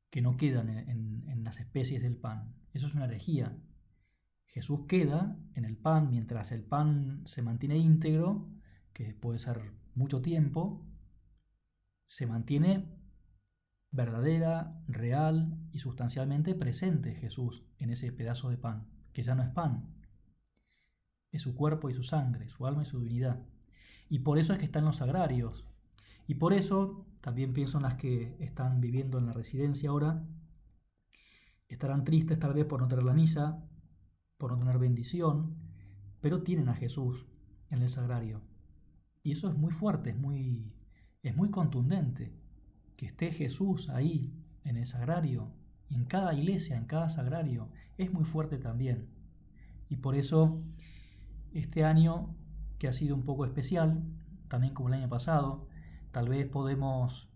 que 0.10 0.22
no 0.22 0.38
quedan 0.38 0.70
en, 0.70 1.28
en 1.28 1.44
las 1.44 1.60
especies 1.60 2.02
del 2.02 2.18
pan. 2.18 2.56
Eso 2.74 2.88
es 2.88 2.96
una 2.96 3.06
herejía. 3.06 3.58
Jesús 4.48 4.86
queda 4.88 5.38
en 5.54 5.66
el 5.66 5.78
pan 5.78 6.10
mientras 6.10 6.52
el 6.52 6.64
pan 6.64 7.22
se 7.26 7.42
mantiene 7.42 7.78
íntegro, 7.78 8.50
que 8.94 9.14
puede 9.14 9.40
ser 9.40 9.74
mucho 9.94 10.22
tiempo, 10.22 10.88
se 12.06 12.26
mantiene 12.28 12.96
verdadera, 13.92 14.82
real 14.88 15.58
y 15.72 15.80
sustancialmente 15.80 16.54
presente 16.54 17.16
Jesús 17.16 17.66
en 17.78 17.90
ese 17.90 18.12
pedazo 18.12 18.50
de 18.50 18.58
pan, 18.58 18.90
que 19.14 19.24
ya 19.24 19.36
no 19.36 19.44
es 19.44 19.50
pan, 19.50 19.95
su 21.40 21.56
cuerpo 21.56 21.90
y 21.90 21.94
su 21.94 22.04
sangre, 22.04 22.50
su 22.50 22.66
alma 22.66 22.84
y 22.84 22.86
su 22.86 23.00
divinidad. 23.00 23.46
Y 24.10 24.20
por 24.20 24.38
eso 24.38 24.54
es 24.54 24.60
que 24.60 24.66
están 24.66 24.86
los 24.86 24.98
sagrarios. 24.98 25.66
Y 26.28 26.36
por 26.36 26.54
eso, 26.54 27.06
también 27.22 27.54
pienso 27.54 27.78
en 27.78 27.84
las 27.84 27.96
que 27.96 28.36
están 28.40 28.82
viviendo 28.82 29.18
en 29.18 29.28
la 29.28 29.34
residencia 29.34 29.90
ahora, 29.90 30.24
estarán 31.68 32.04
tristes 32.04 32.40
tal 32.40 32.54
vez 32.54 32.66
por 32.66 32.82
no 32.82 32.88
tener 32.88 33.04
la 33.04 33.14
misa, 33.14 33.64
por 34.38 34.52
no 34.52 34.58
tener 34.58 34.78
bendición, 34.78 35.56
pero 36.22 36.44
tienen 36.44 36.70
a 36.70 36.76
Jesús 36.76 37.26
en 37.70 37.82
el 37.82 37.90
sagrario. 37.90 38.42
Y 39.24 39.32
eso 39.32 39.50
es 39.50 39.58
muy 39.58 39.72
fuerte, 39.72 40.12
es 40.12 40.18
muy, 40.18 40.72
es 41.24 41.36
muy 41.36 41.50
contundente. 41.50 42.34
Que 42.96 43.08
esté 43.08 43.32
Jesús 43.32 43.90
ahí, 43.90 44.34
en 44.64 44.78
el 44.78 44.88
sagrario, 44.88 45.52
en 45.90 46.06
cada 46.06 46.34
iglesia, 46.34 46.78
en 46.78 46.86
cada 46.86 47.10
sagrario, 47.10 47.70
es 47.98 48.12
muy 48.12 48.24
fuerte 48.24 48.58
también. 48.58 49.10
Y 49.90 49.98
por 49.98 50.16
eso, 50.16 50.64
este 51.56 51.84
año, 51.84 52.36
que 52.78 52.88
ha 52.88 52.94
sido 52.94 53.16
un 53.16 53.24
poco 53.24 53.46
especial, 53.46 54.04
también 54.48 54.74
como 54.74 54.90
el 54.90 54.96
año 54.96 55.10
pasado, 55.10 55.68
tal 56.12 56.30
vez 56.30 56.48
podemos 56.48 57.28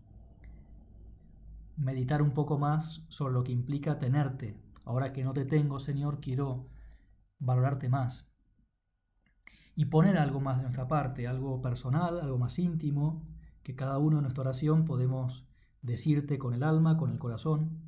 meditar 1.76 2.22
un 2.22 2.32
poco 2.32 2.58
más 2.58 3.04
sobre 3.08 3.34
lo 3.34 3.42
que 3.42 3.52
implica 3.52 3.98
tenerte. 3.98 4.56
Ahora 4.84 5.12
que 5.12 5.24
no 5.24 5.32
te 5.32 5.44
tengo, 5.44 5.78
Señor, 5.78 6.20
quiero 6.20 6.68
valorarte 7.38 7.88
más 7.88 8.30
y 9.74 9.86
poner 9.86 10.18
algo 10.18 10.40
más 10.40 10.58
de 10.58 10.64
nuestra 10.64 10.88
parte, 10.88 11.26
algo 11.26 11.62
personal, 11.62 12.20
algo 12.20 12.36
más 12.36 12.58
íntimo, 12.58 13.26
que 13.62 13.74
cada 13.74 13.98
uno 13.98 14.18
en 14.18 14.22
nuestra 14.24 14.42
oración 14.42 14.84
podemos 14.84 15.46
decirte 15.80 16.38
con 16.38 16.52
el 16.54 16.62
alma, 16.62 16.98
con 16.98 17.10
el 17.10 17.18
corazón. 17.18 17.79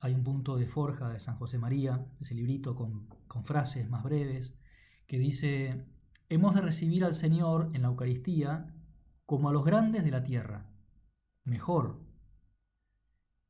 Hay 0.00 0.14
un 0.14 0.24
punto 0.24 0.56
de 0.56 0.66
forja 0.66 1.08
de 1.10 1.20
San 1.20 1.36
José 1.36 1.58
María, 1.58 2.06
ese 2.20 2.34
librito 2.34 2.74
con, 2.74 3.08
con 3.28 3.44
frases 3.44 3.88
más 3.88 4.02
breves, 4.02 4.58
que 5.06 5.18
dice, 5.18 5.86
hemos 6.28 6.54
de 6.54 6.62
recibir 6.62 7.04
al 7.04 7.14
Señor 7.14 7.70
en 7.74 7.82
la 7.82 7.88
Eucaristía 7.88 8.74
como 9.26 9.48
a 9.48 9.52
los 9.52 9.64
grandes 9.64 10.04
de 10.04 10.10
la 10.10 10.24
tierra, 10.24 10.70
mejor, 11.44 12.00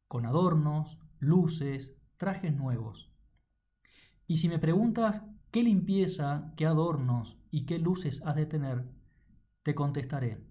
con 0.09 0.27
adornos, 0.27 0.99
luces, 1.21 1.97
trajes 2.17 2.55
nuevos 2.55 3.11
y 4.31 4.37
si 4.37 4.49
me 4.49 4.61
preguntas 4.61 5.25
qué 5.51 5.65
limpieza, 5.65 6.53
qué 6.57 6.65
adornos 6.65 7.37
y 7.51 7.67
qué 7.67 7.81
luces 7.81 8.23
has 8.25 8.37
de 8.37 8.47
tener, 8.47 8.89
te 9.65 9.75
contestaré. 9.75 10.47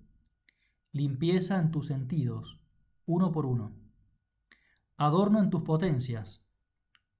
Limpieza 0.91 1.58
en 1.62 1.72
tus 1.72 1.88
sentidos, 1.88 2.60
uno 3.06 3.32
por 3.32 3.46
uno. 3.46 3.78
Adorno 5.01 5.39
en 5.39 5.50
tus 5.50 5.62
potencias, 5.62 6.44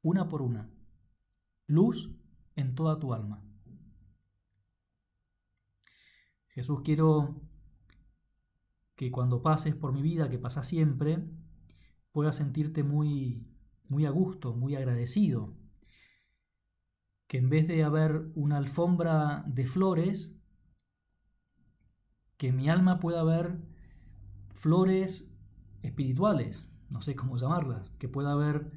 una 0.01 0.27
por 0.27 0.41
una. 0.41 0.69
Luz 1.65 2.12
en 2.57 2.75
toda 2.75 3.00
tu 3.00 3.13
alma. 3.13 3.41
Jesús, 6.50 6.81
quiero 6.83 7.41
que 8.98 9.12
cuando 9.12 9.41
pases 9.41 9.75
por 9.75 9.93
mi 9.93 10.01
vida, 10.01 10.29
que 10.29 10.38
pasa 10.38 10.62
siempre, 10.62 11.24
puedas 12.12 12.36
sentirte 12.36 12.83
muy, 12.83 13.48
muy 13.88 14.05
a 14.05 14.09
gusto, 14.09 14.53
muy 14.53 14.75
agradecido 14.75 15.55
que 17.27 17.38
en 17.38 17.50
vez 17.50 17.65
de 17.65 17.83
haber 17.83 18.29
una 18.36 18.57
alfombra 18.57 19.45
de 19.48 19.65
flores, 19.65 20.36
que 22.36 22.51
mi 22.51 22.69
alma 22.69 23.00
pueda 23.00 23.21
haber 23.21 23.57
flores 24.50 25.31
espirituales, 25.81 26.68
no 26.89 27.01
sé 27.01 27.15
cómo 27.15 27.38
llamarlas, 27.38 27.91
que 28.00 28.10
pueda 28.10 28.31
haber 28.31 28.72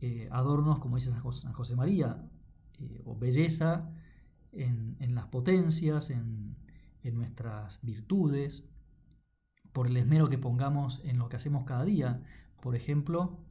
eh, 0.00 0.28
adornos, 0.30 0.78
como 0.78 0.96
dice 0.96 1.10
San 1.10 1.52
José, 1.52 1.76
María, 1.76 2.28
eh, 2.78 3.02
o 3.04 3.16
belleza 3.18 3.92
en, 4.52 5.14
las 5.14 5.26
potencias, 5.26 6.10
en, 6.10 6.56
nuestras 7.02 7.80
virtudes, 7.82 8.64
por 9.72 9.86
el 9.86 9.96
esmero 9.96 10.28
que 10.28 10.38
pongamos 10.38 11.00
en 11.04 11.18
lo 11.18 11.28
que 11.28 11.36
hacemos 11.36 11.64
cada 11.64 11.84
día. 11.84 12.22
Por 12.62 12.76
ejemplo, 12.76 13.44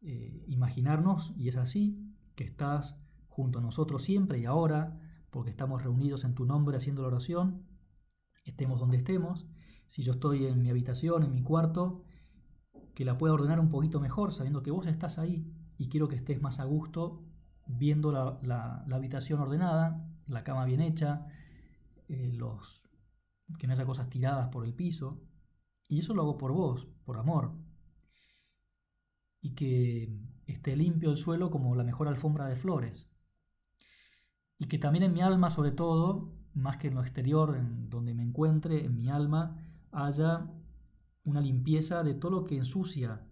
eh, 0.00 0.44
imaginarnos, 0.46 1.32
y 1.36 1.48
es 1.48 1.56
así, 1.56 2.14
que 2.34 2.44
estás 2.44 3.00
junto 3.28 3.58
a 3.58 3.62
nosotros 3.62 4.02
siempre 4.02 4.38
y 4.38 4.46
ahora, 4.46 5.00
porque 5.30 5.50
estamos 5.50 5.82
reunidos 5.82 6.24
en 6.24 6.34
tu 6.34 6.44
nombre 6.44 6.76
haciendo 6.76 7.02
la 7.02 7.08
oración, 7.08 7.66
estemos 8.44 8.80
donde 8.80 8.96
estemos. 8.96 9.46
Si 9.86 10.02
yo 10.02 10.12
estoy 10.12 10.46
en 10.46 10.62
mi 10.62 10.70
habitación, 10.70 11.22
en 11.22 11.32
mi 11.32 11.42
cuarto, 11.42 12.04
que 12.98 13.04
la 13.04 13.16
pueda 13.16 13.34
ordenar 13.34 13.60
un 13.60 13.70
poquito 13.70 14.00
mejor, 14.00 14.32
sabiendo 14.32 14.60
que 14.60 14.72
vos 14.72 14.88
estás 14.88 15.20
ahí 15.20 15.46
y 15.76 15.88
quiero 15.88 16.08
que 16.08 16.16
estés 16.16 16.42
más 16.42 16.58
a 16.58 16.64
gusto 16.64 17.22
viendo 17.64 18.10
la, 18.10 18.84
habitación 18.90 19.38
ordenada, 19.38 20.04
la 20.26 20.42
cama 20.42 20.64
bien 20.64 20.80
hecha, 20.80 21.28
eh, 22.08 22.32
los, 22.34 22.82
que 23.56 23.68
no 23.68 23.74
haya 23.74 23.86
cosas 23.86 24.10
tiradas 24.10 24.48
por 24.48 24.64
el 24.64 24.74
piso. 24.74 25.22
Y 25.88 26.00
eso 26.00 26.12
lo 26.12 26.22
hago 26.22 26.38
por 26.38 26.50
vos, 26.50 26.88
por 27.04 27.18
amor. 27.18 27.52
Y 29.40 29.54
que 29.54 30.20
esté 30.48 30.74
limpio 30.74 31.12
el 31.12 31.18
suelo 31.18 31.52
como 31.52 31.76
la 31.76 31.84
mejor 31.84 32.08
alfombra 32.08 32.48
de 32.48 32.56
flores. 32.56 33.08
Y 34.58 34.66
que 34.66 34.78
también 34.80 35.04
en 35.04 35.12
mi 35.12 35.20
alma, 35.20 35.50
sobre 35.50 35.70
todo, 35.70 36.34
más 36.52 36.78
que 36.78 36.88
en 36.88 36.96
lo 36.96 37.02
exterior, 37.02 37.56
en 37.56 37.90
donde 37.90 38.12
me 38.12 38.24
encuentre, 38.24 38.84
en 38.84 38.96
mi 38.96 39.08
alma, 39.08 39.56
haya 39.92 40.50
una 41.28 41.40
limpieza 41.42 42.02
de 42.02 42.14
todo 42.14 42.30
lo 42.32 42.44
que 42.44 42.56
ensucia, 42.56 43.26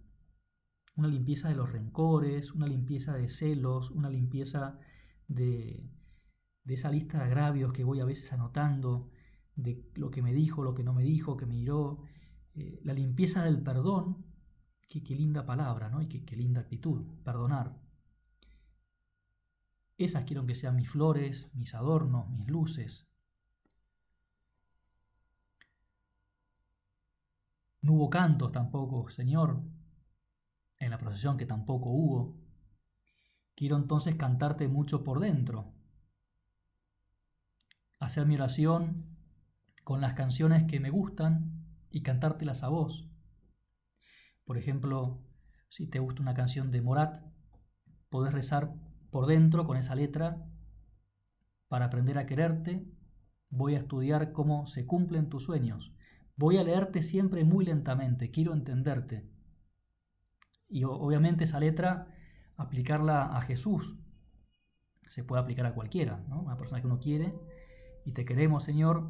una 0.95 1.07
limpieza 1.07 1.49
de 1.49 1.55
los 1.55 1.71
rencores, 1.71 2.53
una 2.53 2.67
limpieza 2.67 3.15
de 3.15 3.27
celos, 3.27 3.89
una 3.91 4.09
limpieza 4.09 4.79
de, 5.27 5.89
de 6.63 6.73
esa 6.73 6.91
lista 6.91 7.17
de 7.17 7.23
agravios 7.25 7.73
que 7.73 7.83
voy 7.83 7.99
a 7.99 8.05
veces 8.05 8.31
anotando, 8.33 9.09
de 9.55 9.89
lo 9.95 10.11
que 10.11 10.21
me 10.21 10.33
dijo, 10.33 10.63
lo 10.63 10.75
que 10.75 10.83
no 10.83 10.93
me 10.93 11.03
dijo, 11.03 11.37
que 11.37 11.47
me 11.47 11.57
hiró, 11.57 12.03
eh, 12.53 12.79
la 12.83 12.93
limpieza 12.93 13.43
del 13.43 13.63
perdón, 13.63 14.25
qué, 14.87 15.15
linda 15.15 15.45
palabra, 15.45 15.89
¿no? 15.89 16.01
Y 16.01 16.07
qué 16.07 16.35
linda 16.35 16.61
actitud, 16.61 17.03
perdonar. 17.23 17.81
Esas 19.97 20.25
quiero 20.25 20.45
que 20.45 20.53
sean 20.53 20.75
mis 20.75 20.89
flores, 20.89 21.49
mis 21.55 21.73
adornos, 21.73 22.29
mis 22.29 22.47
luces. 22.47 23.06
No 27.87 27.93
hubo 27.93 28.09
cantos 28.09 28.51
tampoco, 28.51 29.09
Señor, 29.09 29.61
en 30.77 30.91
la 30.91 30.97
procesión 30.97 31.37
que 31.37 31.45
tampoco 31.45 31.89
hubo. 31.89 32.35
Quiero 33.55 33.77
entonces 33.77 34.15
cantarte 34.15 34.67
mucho 34.67 35.05
por 35.05 35.21
dentro, 35.21 35.71
hacer 37.97 38.25
mi 38.25 38.35
oración 38.35 39.17
con 39.85 40.01
las 40.01 40.15
canciones 40.15 40.65
que 40.65 40.81
me 40.81 40.89
gustan 40.89 41.63
y 41.89 42.01
cantártelas 42.01 42.61
a 42.61 42.67
vos. 42.67 43.09
Por 44.43 44.57
ejemplo, 44.57 45.23
si 45.69 45.89
te 45.89 45.99
gusta 45.99 46.21
una 46.21 46.33
canción 46.33 46.71
de 46.71 46.81
Morat, 46.81 47.23
podés 48.09 48.33
rezar 48.33 48.73
por 49.11 49.27
dentro 49.27 49.65
con 49.65 49.77
esa 49.77 49.95
letra 49.95 50.45
para 51.69 51.85
aprender 51.85 52.17
a 52.17 52.25
quererte. 52.25 52.85
Voy 53.49 53.75
a 53.75 53.79
estudiar 53.79 54.33
cómo 54.33 54.67
se 54.67 54.85
cumplen 54.85 55.29
tus 55.29 55.45
sueños. 55.45 55.96
Voy 56.37 56.57
a 56.57 56.63
leerte 56.63 57.01
siempre 57.01 57.43
muy 57.43 57.65
lentamente, 57.65 58.29
quiero 58.29 58.53
entenderte. 58.53 59.27
Y 60.69 60.83
obviamente 60.83 61.45
esa 61.45 61.59
letra, 61.59 62.13
aplicarla 62.55 63.35
a 63.35 63.41
Jesús. 63.41 63.95
Se 65.07 65.23
puede 65.23 65.41
aplicar 65.41 65.65
a 65.65 65.73
cualquiera, 65.73 66.23
¿no? 66.29 66.41
Una 66.41 66.57
persona 66.57 66.79
que 66.79 66.87
uno 66.87 66.99
quiere 66.99 67.33
y 68.05 68.11
te 68.11 68.23
queremos, 68.23 68.63
Señor, 68.63 69.09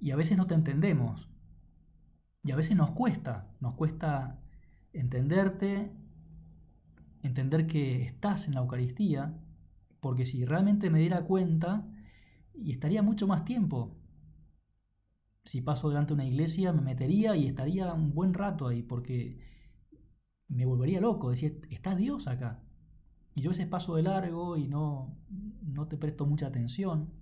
y 0.00 0.10
a 0.10 0.16
veces 0.16 0.36
no 0.36 0.46
te 0.46 0.54
entendemos. 0.54 1.28
Y 2.42 2.52
a 2.52 2.56
veces 2.56 2.76
nos 2.76 2.90
cuesta, 2.90 3.50
nos 3.60 3.74
cuesta 3.74 4.38
entenderte, 4.92 5.92
entender 7.22 7.66
que 7.66 8.02
estás 8.02 8.46
en 8.46 8.54
la 8.54 8.60
Eucaristía, 8.60 9.34
porque 10.00 10.26
si 10.26 10.44
realmente 10.44 10.90
me 10.90 11.00
diera 11.00 11.24
cuenta, 11.24 11.86
y 12.54 12.72
estaría 12.72 13.02
mucho 13.02 13.26
más 13.26 13.44
tiempo. 13.44 13.96
Si 15.46 15.62
paso 15.62 15.88
delante 15.88 16.08
de 16.08 16.14
una 16.14 16.26
iglesia, 16.26 16.72
me 16.72 16.82
metería 16.82 17.36
y 17.36 17.46
estaría 17.46 17.92
un 17.94 18.12
buen 18.12 18.34
rato 18.34 18.66
ahí, 18.66 18.82
porque 18.82 19.40
me 20.48 20.66
volvería 20.66 21.00
loco, 21.00 21.30
decir, 21.30 21.62
está 21.70 21.94
Dios 21.94 22.26
acá. 22.26 22.62
Y 23.34 23.42
yo 23.42 23.50
a 23.50 23.52
veces 23.52 23.68
paso 23.68 23.94
de 23.96 24.02
largo 24.02 24.56
y 24.56 24.66
no, 24.66 25.16
no 25.62 25.86
te 25.86 25.96
presto 25.96 26.26
mucha 26.26 26.48
atención. 26.48 27.12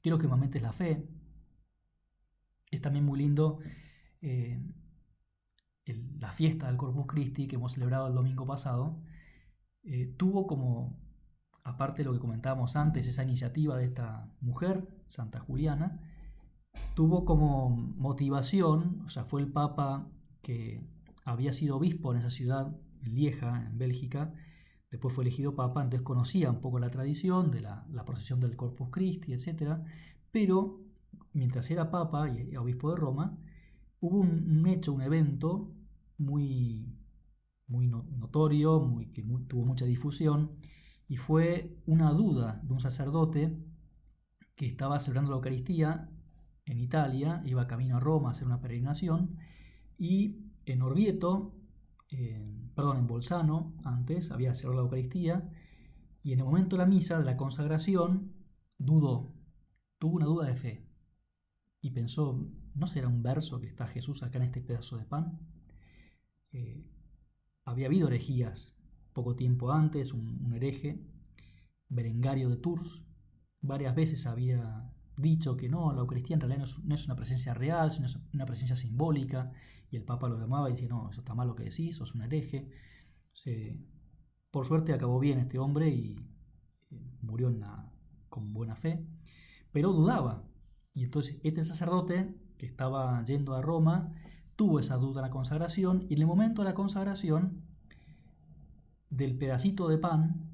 Quiero 0.00 0.18
que 0.18 0.28
me 0.28 0.34
aumentes 0.34 0.62
la 0.62 0.72
fe, 0.72 1.08
es 2.70 2.80
también 2.80 3.04
muy 3.04 3.18
lindo 3.18 3.58
eh, 4.20 4.62
la 6.20 6.32
fiesta 6.32 6.68
del 6.68 6.76
Corpus 6.76 7.06
Christi 7.06 7.48
que 7.48 7.56
hemos 7.56 7.72
celebrado 7.72 8.06
el 8.06 8.14
domingo 8.14 8.46
pasado. 8.46 9.02
Eh, 9.82 10.14
tuvo 10.16 10.46
como, 10.46 11.00
aparte 11.64 11.98
de 11.98 12.04
lo 12.04 12.12
que 12.12 12.20
comentábamos 12.20 12.76
antes, 12.76 13.06
esa 13.08 13.24
iniciativa 13.24 13.76
de 13.76 13.86
esta 13.86 14.32
mujer, 14.40 14.88
Santa 15.08 15.40
Juliana, 15.40 16.07
tuvo 16.94 17.24
como 17.24 17.70
motivación, 17.70 19.02
o 19.06 19.08
sea, 19.08 19.24
fue 19.24 19.40
el 19.40 19.52
Papa 19.52 20.10
que 20.42 20.82
había 21.24 21.52
sido 21.52 21.76
obispo 21.76 22.12
en 22.12 22.18
esa 22.18 22.30
ciudad, 22.30 22.76
en 23.02 23.14
Lieja, 23.14 23.66
en 23.66 23.78
Bélgica, 23.78 24.34
después 24.90 25.14
fue 25.14 25.24
elegido 25.24 25.54
Papa, 25.54 25.82
entonces 25.82 26.04
conocía 26.04 26.50
un 26.50 26.60
poco 26.60 26.80
la 26.80 26.90
tradición 26.90 27.50
de 27.50 27.60
la, 27.60 27.86
procesión 28.04 28.40
del 28.40 28.56
Corpus 28.56 28.88
Christi, 28.90 29.32
etc. 29.32 29.78
Pero 30.32 30.80
mientras 31.32 31.70
era 31.70 31.90
papa 31.90 32.28
y 32.30 32.56
obispo 32.56 32.90
de 32.90 32.96
Roma, 32.96 33.38
hubo 34.00 34.18
un, 34.18 34.66
hecho, 34.66 34.92
un 34.92 35.02
evento 35.02 35.72
muy, 36.16 36.98
muy 37.66 37.86
notorio, 37.86 38.80
muy, 38.80 39.12
que 39.12 39.22
tuvo 39.46 39.64
mucha 39.64 39.84
difusión, 39.84 40.58
y 41.06 41.16
fue 41.16 41.78
una 41.86 42.12
duda 42.12 42.60
de 42.64 42.72
un 42.72 42.80
sacerdote 42.80 43.56
que 44.56 44.66
estaba 44.66 44.98
celebrando 44.98 45.30
la 45.30 45.36
Eucaristía 45.36 46.10
en 46.68 46.78
Italia, 46.78 47.42
iba 47.44 47.66
camino 47.66 47.96
a 47.96 48.00
Roma 48.00 48.28
a 48.28 48.30
hacer 48.32 48.46
una 48.46 48.60
peregrinación, 48.60 49.36
y 49.98 50.52
en 50.66 50.82
Orvieto, 50.82 51.54
perdón, 52.74 52.98
en 52.98 53.06
Bolzano, 53.06 53.74
antes 53.84 54.30
había 54.30 54.54
celebrado 54.54 54.82
la 54.82 54.86
Eucaristía, 54.86 55.50
y 56.22 56.32
en 56.32 56.40
el 56.40 56.44
momento 56.44 56.76
de 56.76 56.82
la 56.82 56.88
misa, 56.88 57.18
de 57.18 57.24
la 57.24 57.36
consagración, 57.36 58.32
dudó, 58.78 59.34
tuvo 59.98 60.16
una 60.16 60.26
duda 60.26 60.46
de 60.46 60.56
fe 60.56 60.88
y 61.80 61.90
pensó, 61.90 62.46
¿no 62.74 62.86
será 62.86 63.08
un 63.08 63.22
verso 63.22 63.60
que 63.60 63.66
está 63.66 63.86
Jesús 63.86 64.22
acá 64.22 64.38
en 64.38 64.44
este 64.44 64.60
pedazo 64.60 64.96
de 64.96 65.04
pan? 65.04 65.38
Eh, 66.52 66.84
había 67.64 67.86
habido 67.86 68.08
herejías 68.08 68.76
poco 69.12 69.36
tiempo 69.36 69.72
antes, 69.72 70.12
un, 70.12 70.52
hereje, 70.54 71.04
Berengario 71.88 72.50
de 72.50 72.56
Tours, 72.56 73.02
varias 73.60 73.94
veces 73.94 74.26
había 74.26 74.92
dicho 75.18 75.56
que 75.56 75.68
no, 75.68 75.92
la 75.92 76.00
Eucaristía 76.00 76.34
en 76.34 76.40
realidad 76.40 76.66
no 76.84 76.94
es, 76.94 77.04
una 77.06 77.16
presencia 77.16 77.54
real, 77.54 77.90
sino 77.90 78.06
es 78.06 78.18
una 78.32 78.46
presencia 78.46 78.76
simbólica, 78.76 79.52
y 79.90 79.96
el 79.96 80.04
Papa 80.04 80.28
lo 80.28 80.38
llamaba 80.38 80.68
y 80.68 80.72
decía, 80.72 80.88
no, 80.88 81.10
eso 81.10 81.20
está 81.20 81.34
mal 81.34 81.48
lo 81.48 81.54
que 81.54 81.64
decís, 81.64 81.96
sos 81.96 82.14
un 82.14 82.22
hereje. 82.22 82.70
por 84.50 84.66
suerte 84.66 84.92
acabó 84.92 85.18
bien 85.18 85.38
este 85.38 85.58
hombre 85.58 85.88
y 85.88 86.16
eh, 86.90 87.18
murió 87.22 87.52
con 88.28 88.52
buena 88.52 88.76
fe, 88.76 89.06
pero 89.72 89.92
dudaba, 89.92 90.44
y 90.94 91.04
entonces 91.04 91.40
este 91.42 91.64
sacerdote 91.64 92.34
que 92.56 92.66
estaba 92.66 93.24
yendo 93.24 93.54
a 93.54 93.62
Roma 93.62 94.12
tuvo 94.56 94.80
esa 94.80 94.96
duda 94.96 95.20
en 95.20 95.28
la 95.28 95.30
consagración 95.30 96.06
y 96.08 96.14
en 96.14 96.20
el 96.20 96.26
momento 96.26 96.62
de 96.62 96.68
la 96.68 96.74
consagración 96.74 97.62
del 99.08 99.38
pedacito 99.38 99.88
de 99.88 99.98
pan 99.98 100.50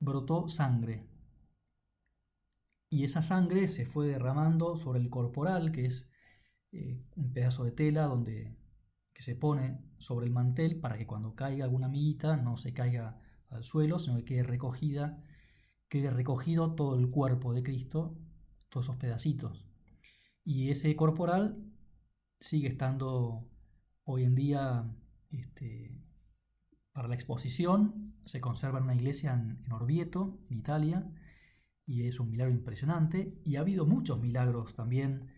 brotó 0.00 0.48
sangre. 0.48 1.05
Y 2.88 3.04
esa 3.04 3.22
sangre 3.22 3.66
se 3.68 3.86
fue 3.86 4.06
derramando 4.06 4.76
sobre 4.76 5.00
el 5.00 5.10
corporal, 5.10 5.72
que 5.72 5.86
es 5.86 6.10
eh, 6.72 7.02
un 7.16 7.32
pedazo 7.32 7.64
de 7.64 7.72
tela 7.72 8.04
donde, 8.04 8.56
que 9.12 9.22
se 9.22 9.34
pone 9.34 9.78
sobre 9.98 10.26
el 10.26 10.32
mantel 10.32 10.78
para 10.78 10.96
que 10.96 11.06
cuando 11.06 11.34
caiga 11.34 11.64
alguna 11.64 11.86
amiguita 11.86 12.36
no 12.36 12.56
se 12.56 12.72
caiga 12.72 13.20
al 13.50 13.64
suelo, 13.64 13.98
sino 13.98 14.18
que 14.18 14.24
quede 14.24 14.42
recogida, 14.42 15.22
quede 15.88 16.10
recogido 16.10 16.74
todo 16.74 16.98
el 16.98 17.10
cuerpo 17.10 17.52
de 17.52 17.62
Cristo, 17.62 18.16
todos 18.68 18.86
esos 18.86 18.96
pedacitos. 18.96 19.66
Y 20.44 20.70
ese 20.70 20.94
corporal 20.94 21.56
sigue 22.40 22.68
estando 22.68 23.48
hoy 24.04 24.24
en 24.24 24.34
día 24.34 24.84
este, 25.30 25.98
para 26.92 27.08
la 27.08 27.14
exposición. 27.14 28.14
Se 28.24 28.40
conserva 28.40 28.78
en 28.78 28.84
una 28.84 28.94
iglesia 28.94 29.32
en, 29.34 29.72
Orvieto, 29.72 30.38
en 30.48 30.58
Italia, 30.58 31.10
y 31.86 32.06
es 32.06 32.20
un 32.20 32.30
milagro 32.30 32.52
impresionante. 32.52 33.40
Y 33.44 33.56
ha 33.56 33.60
habido 33.60 33.86
muchos 33.86 34.20
milagros 34.20 34.74
también 34.74 35.30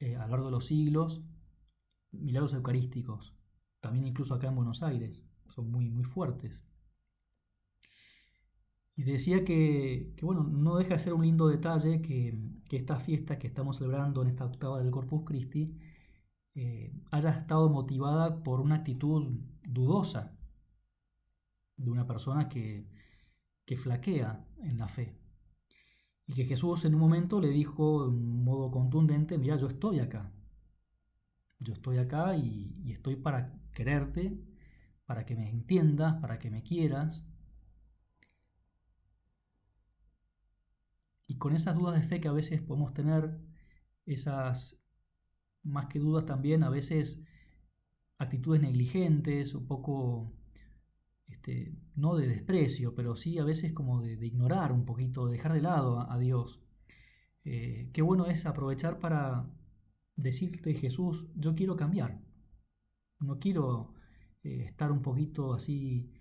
eh, 0.00 0.16
a 0.16 0.22
lo 0.22 0.28
largo 0.28 0.46
de 0.46 0.52
los 0.52 0.66
siglos, 0.66 1.22
milagros 2.10 2.54
eucarísticos, 2.54 3.34
también 3.80 4.06
incluso 4.06 4.34
acá 4.34 4.48
en 4.48 4.56
Buenos 4.56 4.82
Aires, 4.82 5.22
son 5.48 5.70
muy, 5.70 5.90
muy 5.90 6.04
fuertes. 6.04 6.62
Y 8.96 9.04
decía 9.04 9.44
que, 9.44 10.14
bueno, 10.22 10.42
no 10.42 10.76
deja 10.76 10.94
de 10.94 10.98
ser 10.98 11.14
un 11.14 11.22
lindo 11.22 11.48
detalle 11.48 12.02
que, 12.02 12.38
esta 12.70 12.96
fiesta 13.00 13.38
que 13.38 13.48
estamos 13.48 13.78
celebrando 13.78 14.22
en 14.22 14.28
esta 14.28 14.44
octava 14.44 14.80
del 14.80 14.90
Corpus 14.92 15.24
Christi 15.24 15.76
eh, 16.54 16.92
haya 17.10 17.30
estado 17.30 17.68
motivada 17.68 18.42
por 18.44 18.60
una 18.60 18.76
actitud 18.76 19.40
dudosa 19.62 20.38
de 21.76 21.90
una 21.90 22.06
persona 22.06 22.48
que, 22.48 22.86
que 23.64 23.76
flaquea 23.76 24.46
en 24.62 24.78
la 24.78 24.88
fe. 24.88 25.19
Y 26.30 26.32
que 26.32 26.44
Jesús 26.44 26.84
en 26.84 26.94
un 26.94 27.00
momento 27.00 27.40
le 27.40 27.48
dijo 27.48 28.04
de 28.04 28.10
un 28.10 28.44
modo 28.44 28.70
contundente, 28.70 29.36
mira, 29.36 29.56
yo 29.56 29.66
estoy 29.66 29.98
acá. 29.98 30.30
Yo 31.58 31.72
estoy 31.72 31.98
acá 31.98 32.36
y, 32.36 32.72
y 32.84 32.92
estoy 32.92 33.16
para 33.16 33.46
quererte, 33.72 34.38
para 35.06 35.26
que 35.26 35.34
me 35.34 35.50
entiendas, 35.50 36.20
para 36.20 36.38
que 36.38 36.48
me 36.48 36.62
quieras. 36.62 37.26
Y 41.26 41.36
con 41.36 41.52
esas 41.52 41.74
dudas 41.74 42.00
de 42.00 42.06
fe 42.06 42.20
que 42.20 42.28
a 42.28 42.32
veces 42.32 42.62
podemos 42.62 42.94
tener, 42.94 43.36
esas, 44.06 44.80
más 45.64 45.86
que 45.86 45.98
dudas 45.98 46.26
también, 46.26 46.62
a 46.62 46.70
veces 46.70 47.26
actitudes 48.18 48.60
negligentes, 48.60 49.54
un 49.56 49.66
poco, 49.66 50.32
este, 51.30 51.72
no 51.94 52.16
de 52.16 52.26
desprecio, 52.26 52.94
pero 52.94 53.14
sí 53.14 53.38
a 53.38 53.44
veces 53.44 53.72
como 53.72 54.02
de, 54.02 54.14
ignorar 54.26 54.72
un 54.72 54.84
poquito, 54.84 55.26
de 55.26 55.32
dejar 55.32 55.52
de 55.52 55.62
lado 55.62 56.10
a, 56.10 56.18
Dios. 56.18 56.60
Eh, 57.44 57.90
qué 57.92 58.02
bueno 58.02 58.26
es 58.26 58.46
aprovechar 58.46 58.98
para 58.98 59.48
decirte, 60.16 60.74
Jesús, 60.74 61.26
yo 61.34 61.54
quiero 61.54 61.76
cambiar. 61.76 62.20
No 63.20 63.38
quiero 63.38 63.94
eh, 64.42 64.64
estar 64.64 64.90
un 64.90 65.02
poquito 65.02 65.54
así 65.54 66.12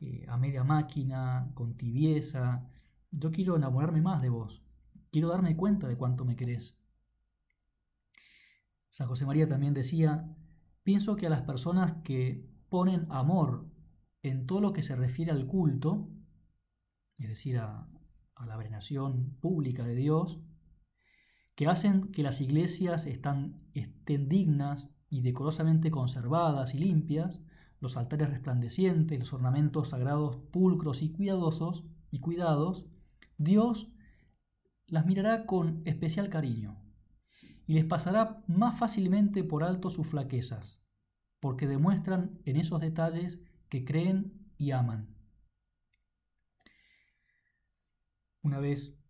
eh, 0.00 0.24
a 0.28 0.36
media 0.36 0.64
máquina, 0.64 1.50
con 1.54 1.76
tibieza. 1.76 2.68
Yo 3.10 3.30
quiero 3.30 3.56
enamorarme 3.56 4.00
más 4.00 4.22
de 4.22 4.30
vos. 4.30 4.62
Quiero 5.10 5.28
darme 5.28 5.56
cuenta 5.56 5.88
de 5.88 5.96
cuánto 5.96 6.24
me 6.24 6.36
querés. 6.36 6.78
San 8.90 9.08
José 9.08 9.26
María 9.26 9.48
también 9.48 9.74
decía, 9.74 10.34
pienso 10.82 11.16
que 11.16 11.26
a 11.26 11.30
las 11.30 11.42
personas 11.42 12.02
que 12.04 12.46
ponen 12.68 13.06
amor 13.10 13.71
en 14.22 14.46
todo 14.46 14.60
lo 14.60 14.72
que 14.72 14.82
se 14.82 14.96
refiere 14.96 15.30
al 15.30 15.46
culto, 15.46 16.08
es 17.18 17.28
decir, 17.28 17.58
a, 17.58 17.88
la 18.46 18.56
veneración 18.56 19.36
pública 19.40 19.84
de 19.84 19.94
Dios, 19.94 20.40
que 21.54 21.68
hacen 21.68 22.10
que 22.10 22.24
las 22.24 22.40
iglesias 22.40 23.06
estén 23.06 24.28
dignas 24.28 24.90
y 25.08 25.20
decorosamente 25.20 25.92
conservadas 25.92 26.74
y 26.74 26.78
limpias, 26.78 27.40
los 27.78 27.96
altares 27.96 28.30
resplandecientes, 28.30 29.18
los 29.18 29.32
ornamentos 29.32 29.90
sagrados 29.90 30.38
pulcros 30.50 31.02
y 31.02 31.12
cuidadosos 31.12 31.84
y 32.10 32.18
cuidados, 32.18 32.86
Dios 33.38 33.92
las 34.86 35.06
mirará 35.06 35.46
con 35.46 35.82
especial 35.84 36.28
cariño 36.28 36.82
y 37.66 37.74
les 37.74 37.84
pasará 37.84 38.42
más 38.46 38.78
fácilmente 38.78 39.44
por 39.44 39.62
alto 39.62 39.90
sus 39.90 40.08
flaquezas, 40.08 40.80
porque 41.40 41.66
demuestran 41.66 42.40
en 42.44 42.56
esos 42.56 42.80
detalles 42.80 43.40
que 43.72 43.86
creen 43.86 44.34
y 44.58 44.72
aman. 44.72 45.16
Una 48.42 48.58
vez 48.58 49.02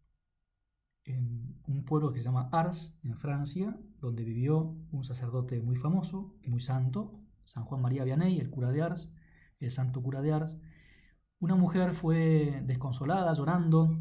en 1.03 1.61
un 1.66 1.85
pueblo 1.85 2.12
que 2.12 2.20
se 2.20 2.27
llama 2.27 2.48
Ars, 2.53 2.96
en 3.03 3.16
Francia, 3.16 3.77
donde 3.98 4.22
vivió 4.22 4.77
un 4.92 5.03
sacerdote 5.03 5.61
muy 5.61 5.75
famoso, 5.75 6.37
muy 6.46 6.61
santo, 6.61 7.18
San 7.42 7.64
Juan 7.64 7.83
María 7.83 8.05
Vianney, 8.05 8.38
el 8.38 8.51
cura 8.51 8.70
de 8.70 8.83
Ars, 8.83 9.11
el 9.59 9.72
santo 9.72 10.01
cura 10.01 10.22
de 10.22 10.33
Ars, 10.33 10.57
una 11.40 11.57
mujer 11.57 11.94
fue 11.94 12.62
desconsolada, 12.64 13.35
llorando, 13.35 13.98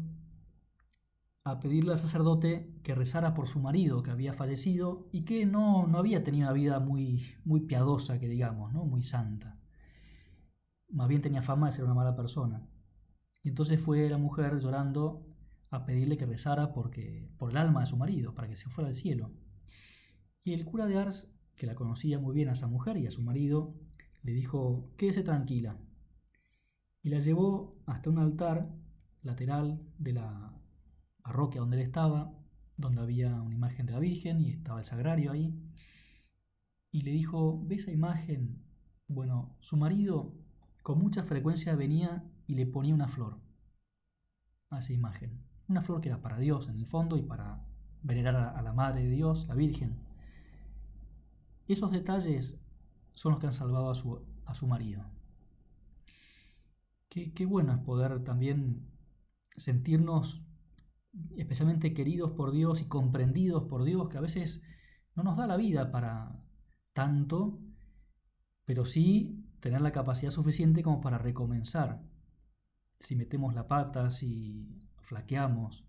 a 1.42 1.58
pedirle 1.58 1.90
al 1.90 1.98
sacerdote 1.98 2.78
que 2.84 2.94
rezara 2.94 3.34
por 3.34 3.48
su 3.48 3.58
marido 3.58 4.04
que 4.04 4.12
había 4.12 4.32
fallecido 4.32 5.08
y 5.10 5.24
que 5.24 5.44
no, 5.44 5.88
no 5.88 5.98
había 5.98 6.22
tenido 6.22 6.46
una 6.46 6.52
vida 6.52 6.78
muy, 6.78 7.34
muy 7.44 7.62
piadosa, 7.62 8.20
que 8.20 8.28
digamos, 8.28 8.72
¿no? 8.72 8.84
muy 8.84 9.02
santa. 9.02 9.58
Más 10.92 11.08
bien 11.08 11.22
tenía 11.22 11.42
fama 11.42 11.66
de 11.66 11.72
ser 11.72 11.84
una 11.84 11.94
mala 11.94 12.14
persona. 12.14 12.68
Y 13.42 13.48
entonces 13.48 13.80
fue 13.80 14.08
la 14.08 14.18
mujer 14.18 14.58
llorando 14.60 15.26
a 15.70 15.86
pedirle 15.86 16.18
que 16.18 16.26
rezara 16.26 16.72
porque, 16.72 17.30
por 17.38 17.50
el 17.50 17.56
alma 17.56 17.80
de 17.80 17.86
su 17.86 17.96
marido, 17.96 18.34
para 18.34 18.46
que 18.46 18.56
se 18.56 18.68
fuera 18.68 18.88
al 18.88 18.94
cielo. 18.94 19.32
Y 20.44 20.52
el 20.52 20.66
cura 20.66 20.86
de 20.86 20.98
Ars, 20.98 21.32
que 21.56 21.66
la 21.66 21.74
conocía 21.74 22.18
muy 22.18 22.34
bien 22.34 22.50
a 22.50 22.52
esa 22.52 22.66
mujer 22.66 22.98
y 22.98 23.06
a 23.06 23.10
su 23.10 23.22
marido, 23.22 23.74
le 24.22 24.32
dijo, 24.32 24.92
quédese 24.98 25.22
tranquila. 25.22 25.80
Y 27.02 27.08
la 27.08 27.20
llevó 27.20 27.82
hasta 27.86 28.10
un 28.10 28.18
altar 28.18 28.70
lateral 29.22 29.80
de 29.98 30.12
la 30.12 30.60
parroquia 31.22 31.62
donde 31.62 31.76
él 31.76 31.82
estaba, 31.82 32.32
donde 32.76 33.00
había 33.00 33.40
una 33.40 33.54
imagen 33.54 33.86
de 33.86 33.92
la 33.92 33.98
Virgen 33.98 34.40
y 34.40 34.50
estaba 34.50 34.80
el 34.80 34.84
sagrario 34.84 35.32
ahí. 35.32 35.58
Y 36.90 37.00
le 37.00 37.12
dijo, 37.12 37.64
¿ve 37.64 37.76
esa 37.76 37.90
imagen? 37.90 38.62
Bueno, 39.08 39.56
su 39.60 39.76
marido 39.76 40.41
con 40.82 40.98
mucha 40.98 41.22
frecuencia 41.22 41.74
venía 41.76 42.24
y 42.46 42.54
le 42.54 42.66
ponía 42.66 42.94
una 42.94 43.08
flor 43.08 43.40
a 44.70 44.78
esa 44.78 44.92
imagen. 44.92 45.44
Una 45.68 45.82
flor 45.82 46.00
que 46.00 46.08
era 46.08 46.20
para 46.20 46.38
Dios 46.38 46.68
en 46.68 46.76
el 46.76 46.86
fondo 46.86 47.16
y 47.16 47.22
para 47.22 47.64
venerar 48.02 48.36
a 48.36 48.62
la 48.62 48.72
Madre 48.72 49.04
de 49.04 49.10
Dios, 49.10 49.46
la 49.46 49.54
Virgen. 49.54 50.00
Esos 51.68 51.92
detalles 51.92 52.60
son 53.14 53.32
los 53.32 53.40
que 53.40 53.46
han 53.46 53.52
salvado 53.52 53.90
a 53.90 53.94
su, 53.94 54.26
a 54.44 54.54
su 54.54 54.66
marido. 54.66 55.04
Qué, 57.08 57.32
qué 57.32 57.46
bueno 57.46 57.72
es 57.72 57.78
poder 57.78 58.24
también 58.24 58.90
sentirnos 59.56 60.42
especialmente 61.36 61.92
queridos 61.92 62.32
por 62.32 62.52
Dios 62.52 62.80
y 62.80 62.86
comprendidos 62.86 63.64
por 63.64 63.84
Dios, 63.84 64.08
que 64.08 64.18
a 64.18 64.22
veces 64.22 64.62
no 65.14 65.22
nos 65.22 65.36
da 65.36 65.46
la 65.46 65.56
vida 65.56 65.90
para 65.92 66.42
tanto, 66.94 67.60
pero 68.64 68.84
sí 68.84 69.41
tener 69.62 69.80
la 69.80 69.92
capacidad 69.92 70.32
suficiente 70.32 70.82
como 70.82 71.00
para 71.00 71.18
recomenzar. 71.18 72.02
Si 72.98 73.14
metemos 73.14 73.54
la 73.54 73.68
pata, 73.68 74.10
si 74.10 74.82
flaqueamos, 75.02 75.86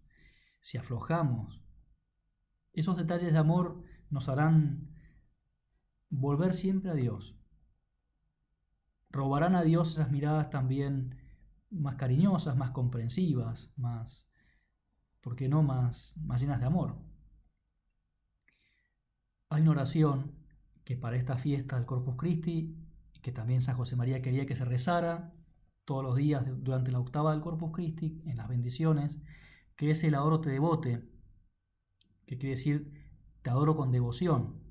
si 0.62 0.77
aflojamos. 0.77 1.59
Esos 2.71 2.97
detalles 2.97 3.33
de 3.33 3.39
amor 3.39 3.83
nos 4.12 4.29
harán 4.29 4.91
volver 6.12 6.53
siempre 6.53 6.91
a 6.91 6.93
Dios. 6.93 7.36
Robarán 9.09 9.55
a 9.55 9.63
Dios 9.63 9.93
esas 9.93 10.12
miradas 10.12 10.51
también 10.51 11.17
más 11.71 11.95
cariñosas, 11.95 12.55
más 12.55 12.69
comprensivas, 12.69 13.73
más 13.75 14.29
¿por 15.21 15.36
qué 15.36 15.49
no 15.49 15.63
más, 15.63 16.15
más 16.17 16.41
llenas 16.41 16.59
de 16.59 16.67
amor? 16.67 16.99
Hay 19.49 19.63
una 19.63 19.71
oración 19.71 20.36
que 20.83 20.95
para 20.95 21.17
esta 21.17 21.38
fiesta 21.38 21.75
del 21.75 21.88
Corpus 21.88 22.17
Christi, 22.17 22.83
que 23.23 23.31
también 23.31 23.62
San 23.62 23.77
José 23.77 23.95
María 23.95 24.21
quería 24.21 24.45
que 24.45 24.55
se 24.55 24.65
rezara 24.65 25.33
todos 25.86 26.03
los 26.03 26.15
días 26.15 26.45
durante 26.57 26.91
la 26.91 26.99
octava 26.99 27.31
del 27.31 27.41
Corpus 27.41 27.71
Christi, 27.71 28.21
en 28.25 28.38
las 28.38 28.49
bendiciones, 28.49 29.19
que 29.75 29.89
es 29.89 30.03
el 30.03 30.13
adoro 30.13 30.41
te 30.41 30.49
devote, 30.49 31.09
que 32.27 32.38
quiere 32.38 32.55
decir 32.55 33.01
te 33.41 33.49
adoro 33.49 33.75
con 33.75 33.91
devoción. 33.91 34.62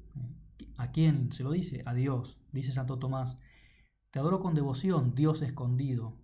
¿A 0.77 0.93
quién 0.93 1.33
se 1.33 1.43
lo 1.43 1.53
dice? 1.53 1.83
A 1.87 1.95
Dios. 1.95 2.41
Dice 2.53 2.73
Santo 2.73 2.99
Tomás, 2.99 3.39
te 4.11 4.19
adoro 4.19 4.41
con 4.41 4.55
devoción, 4.55 5.15
Dios 5.15 5.41
escondido, 5.43 6.19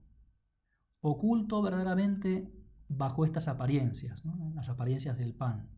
oculto 1.00 1.62
verdaderamente 1.62 2.52
bajo 2.88 3.24
estas 3.24 3.48
apariencias, 3.48 4.22
las 4.54 4.68
apariencias 4.68 5.16
del 5.16 5.34
pan. 5.34 5.70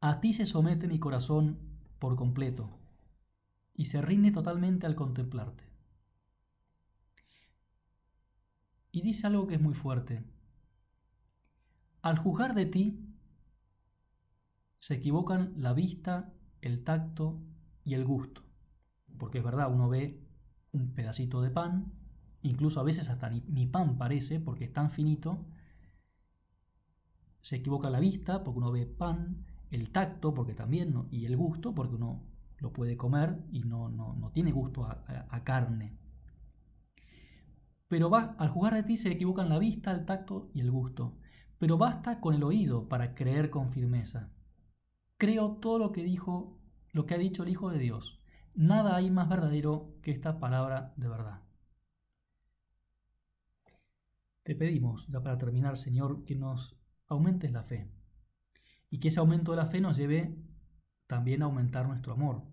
A 0.00 0.20
ti 0.20 0.32
se 0.32 0.46
somete 0.46 0.86
mi 0.86 1.00
corazón 1.00 1.58
por 1.98 2.14
completo 2.16 2.79
y 3.80 3.86
se 3.86 4.02
rinde 4.02 4.30
totalmente 4.30 4.84
al 4.84 4.94
contemplarte. 4.94 5.64
Y 8.92 9.00
dice 9.00 9.26
algo 9.26 9.46
que 9.46 9.54
es 9.54 9.60
muy 9.62 9.72
fuerte. 9.72 10.22
Al 12.02 12.18
juzgar 12.18 12.52
de 12.52 12.66
ti, 12.66 13.02
se 14.80 14.96
equivocan 14.96 15.54
la 15.56 15.72
vista, 15.72 16.30
el 16.60 16.84
tacto 16.84 17.40
y 17.82 17.94
el 17.94 18.04
gusto. 18.04 18.42
Porque 19.18 19.38
es 19.38 19.44
verdad, 19.44 19.72
uno 19.72 19.88
ve 19.88 20.28
un 20.72 20.92
pedacito 20.92 21.40
de 21.40 21.50
pan, 21.50 21.90
incluso 22.42 22.80
a 22.80 22.84
veces 22.84 23.08
hasta 23.08 23.30
ni, 23.30 23.66
pan 23.66 23.96
parece, 23.96 24.40
porque 24.40 24.64
es 24.64 24.74
tan 24.74 24.90
finito, 24.90 25.46
se 27.40 27.56
equivoca 27.56 27.88
la 27.88 27.98
vista 27.98 28.44
porque 28.44 28.58
uno 28.58 28.72
ve 28.72 28.84
pan, 28.84 29.46
el 29.70 29.90
tacto 29.90 30.34
porque 30.34 30.52
también, 30.52 31.06
y 31.10 31.24
el 31.24 31.38
gusto 31.38 31.74
porque 31.74 31.94
uno 31.94 32.29
lo 32.60 32.72
puede 32.72 32.96
comer 32.96 33.38
y 33.50 33.60
no, 33.60 33.88
no, 33.88 34.30
tiene 34.32 34.52
gusto 34.52 34.84
a, 34.84 35.44
carne. 35.44 35.98
Pero 37.88 38.08
va, 38.10 38.36
al 38.38 38.50
jugar 38.50 38.74
de 38.74 38.82
ti 38.82 38.96
se 38.96 39.10
equivocan 39.10 39.48
la 39.48 39.58
vista, 39.58 39.90
el 39.90 40.04
tacto 40.04 40.50
y 40.54 40.60
el 40.60 40.70
gusto. 40.70 41.18
Pero 41.58 41.76
basta 41.76 42.20
con 42.20 42.34
el 42.34 42.44
oído 42.44 42.88
para 42.88 43.14
creer 43.14 43.50
con 43.50 43.72
firmeza. 43.72 44.30
Creo 45.18 45.56
todo 45.56 45.78
lo 45.78 45.92
que 45.92 46.02
dijo, 46.02 46.58
lo 46.92 47.06
que 47.06 47.14
ha 47.14 47.18
dicho 47.18 47.42
el 47.42 47.50
Hijo 47.50 47.70
de 47.70 47.78
Dios. 47.78 48.22
Nada 48.54 48.96
hay 48.96 49.10
más 49.10 49.28
verdadero 49.28 49.94
que 50.02 50.10
esta 50.10 50.38
palabra 50.38 50.92
de 50.96 51.08
verdad. 51.08 51.42
Te 54.42 54.54
pedimos, 54.54 55.06
ya 55.08 55.22
para 55.22 55.38
terminar, 55.38 55.76
Señor, 55.76 56.24
que 56.24 56.34
nos 56.34 56.78
aumentes 57.06 57.52
la 57.52 57.62
fe. 57.62 57.90
Y 58.88 58.98
que 58.98 59.08
ese 59.08 59.20
aumento 59.20 59.52
de 59.52 59.58
la 59.58 59.66
fe 59.66 59.80
nos 59.80 59.96
lleve 59.96 60.36
también 61.10 61.42
aumentar 61.42 61.88
nuestro 61.88 62.12
amor. 62.12 62.44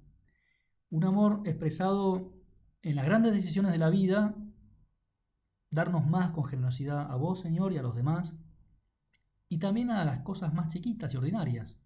Un 0.90 1.04
amor 1.04 1.44
expresado 1.46 2.34
en 2.82 2.96
las 2.96 3.06
grandes 3.06 3.32
decisiones 3.32 3.72
de 3.72 3.78
la 3.78 3.92
vida, 3.92 4.36
darnos 5.70 6.08
más 6.08 6.32
con 6.32 6.46
generosidad 6.46 7.12
a 7.12 7.16
vos, 7.18 7.42
Señor, 7.42 7.72
y 7.72 7.78
a 7.78 7.84
los 7.84 7.96
demás, 7.96 8.34
y 9.48 9.60
también 9.60 9.92
a 9.92 10.04
las 10.06 10.22
cosas 10.22 10.56
más 10.56 10.74
chiquitas 10.74 11.14
y 11.14 11.18
ordinarias, 11.18 11.80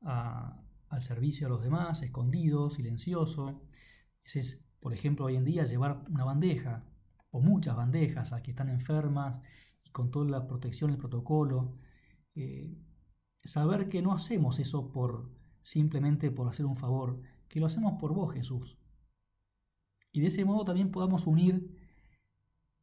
al 0.00 1.02
servicio 1.02 1.46
a 1.46 1.50
los 1.50 1.62
demás, 1.62 2.02
escondido, 2.02 2.68
silencioso. 2.68 3.62
Ese 4.24 4.40
es, 4.40 4.68
por 4.80 4.92
ejemplo, 4.92 5.26
hoy 5.26 5.36
en 5.36 5.44
día 5.44 5.62
llevar 5.62 6.02
una 6.10 6.24
bandeja 6.24 6.84
o 7.30 7.40
muchas 7.40 7.76
bandejas 7.76 8.32
a 8.32 8.42
que 8.42 8.50
están 8.50 8.70
enfermas 8.70 9.40
y 9.84 9.90
con 9.90 10.10
toda 10.10 10.28
la 10.28 10.48
protección, 10.48 10.90
el 10.90 10.98
protocolo. 10.98 11.78
Eh, 12.34 12.76
saber 13.44 13.88
que 13.88 14.02
no 14.02 14.12
hacemos 14.12 14.58
eso 14.58 14.90
por 14.90 15.39
simplemente 15.62 16.30
por 16.30 16.48
hacer 16.48 16.66
un 16.66 16.76
favor, 16.76 17.20
que 17.48 17.60
lo 17.60 17.66
hacemos 17.66 17.94
por 18.00 18.14
vos, 18.14 18.32
Jesús. 18.34 18.78
Y 20.12 20.20
de 20.20 20.28
ese 20.28 20.44
modo 20.44 20.64
también 20.64 20.90
podamos 20.90 21.26
unir 21.26 21.76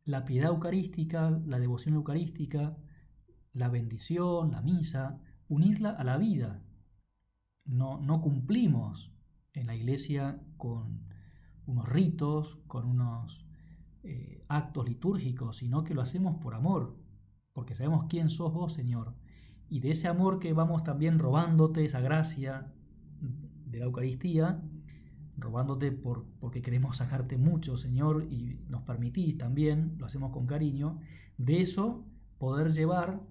la 0.04 0.26
piedad 0.26 0.50
eucarística, 0.50 1.32
la 1.46 1.60
devoción 1.60 1.96
eucarística, 1.96 2.78
la 3.54 3.70
bendición, 3.70 4.52
la 4.52 4.62
misa, 4.62 5.20
unirla 5.50 5.90
a 5.90 6.04
la 6.04 6.18
vida. 6.18 6.64
No, 7.66 8.00
no 8.00 8.22
cumplimos 8.22 9.12
en 9.54 9.68
la 9.68 9.76
iglesia 9.76 10.42
con 10.56 11.08
unos 11.66 11.90
ritos, 11.90 12.60
con 12.68 12.86
unos 12.86 13.46
eh, 14.04 14.46
actos 14.48 14.88
litúrgicos, 14.88 15.58
sino 15.58 15.84
que 15.84 15.94
lo 15.94 16.02
hacemos 16.02 16.38
por 16.42 16.56
amor, 16.56 16.98
porque 17.52 17.76
sabemos 17.76 18.06
quién 18.08 18.30
sos 18.30 18.54
vos, 18.54 18.74
Señor. 18.74 19.16
Y 19.70 19.80
de 19.82 19.92
ese 19.92 20.08
amor 20.08 20.40
que 20.40 20.54
vamos 20.54 20.84
también 20.84 21.20
robándote 21.20 21.84
esa 21.84 22.00
gracia 22.00 22.74
de 23.66 23.80
la 23.80 23.86
Eucaristía, 23.86 24.62
robándote 25.38 25.92
por, 25.92 26.26
porque 26.40 26.62
queremos 26.62 26.98
sacarte 26.98 27.38
mucho, 27.38 27.78
Señor, 27.78 28.28
y 28.30 28.60
nos 28.70 28.84
permitís 28.84 29.38
también, 29.38 29.96
lo 29.98 30.06
hacemos 30.06 30.32
con 30.32 30.48
cariño, 30.48 31.00
de 31.38 31.62
eso 31.62 32.06
poder 32.38 32.72
llevar 32.72 33.22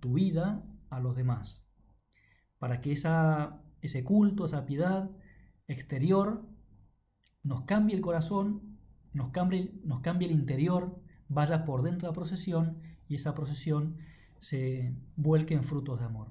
tu 0.00 0.14
vida 0.14 0.62
a 0.90 1.00
los 1.00 1.16
demás, 1.16 1.64
para 2.58 2.80
que 2.80 2.92
esa, 2.92 3.62
ese 3.80 4.04
culto, 4.04 4.44
esa 4.44 4.66
piedad 4.66 5.10
exterior 5.66 6.46
nos 7.42 7.62
cambie 7.62 7.96
el 7.96 8.02
corazón, 8.02 8.78
nos 9.12 9.30
cambie, 9.30 9.80
nos 9.84 10.00
cambie 10.00 10.28
el 10.28 10.34
interior, 10.34 11.00
vaya 11.28 11.64
por 11.64 11.82
dentro 11.82 12.06
de 12.06 12.12
la 12.12 12.14
procesión 12.14 12.78
y 13.08 13.14
esa 13.16 13.34
procesión 13.34 13.96
se 14.38 14.94
vuelque 15.16 15.54
en 15.54 15.64
frutos 15.64 15.98
de 15.98 16.06
amor. 16.06 16.28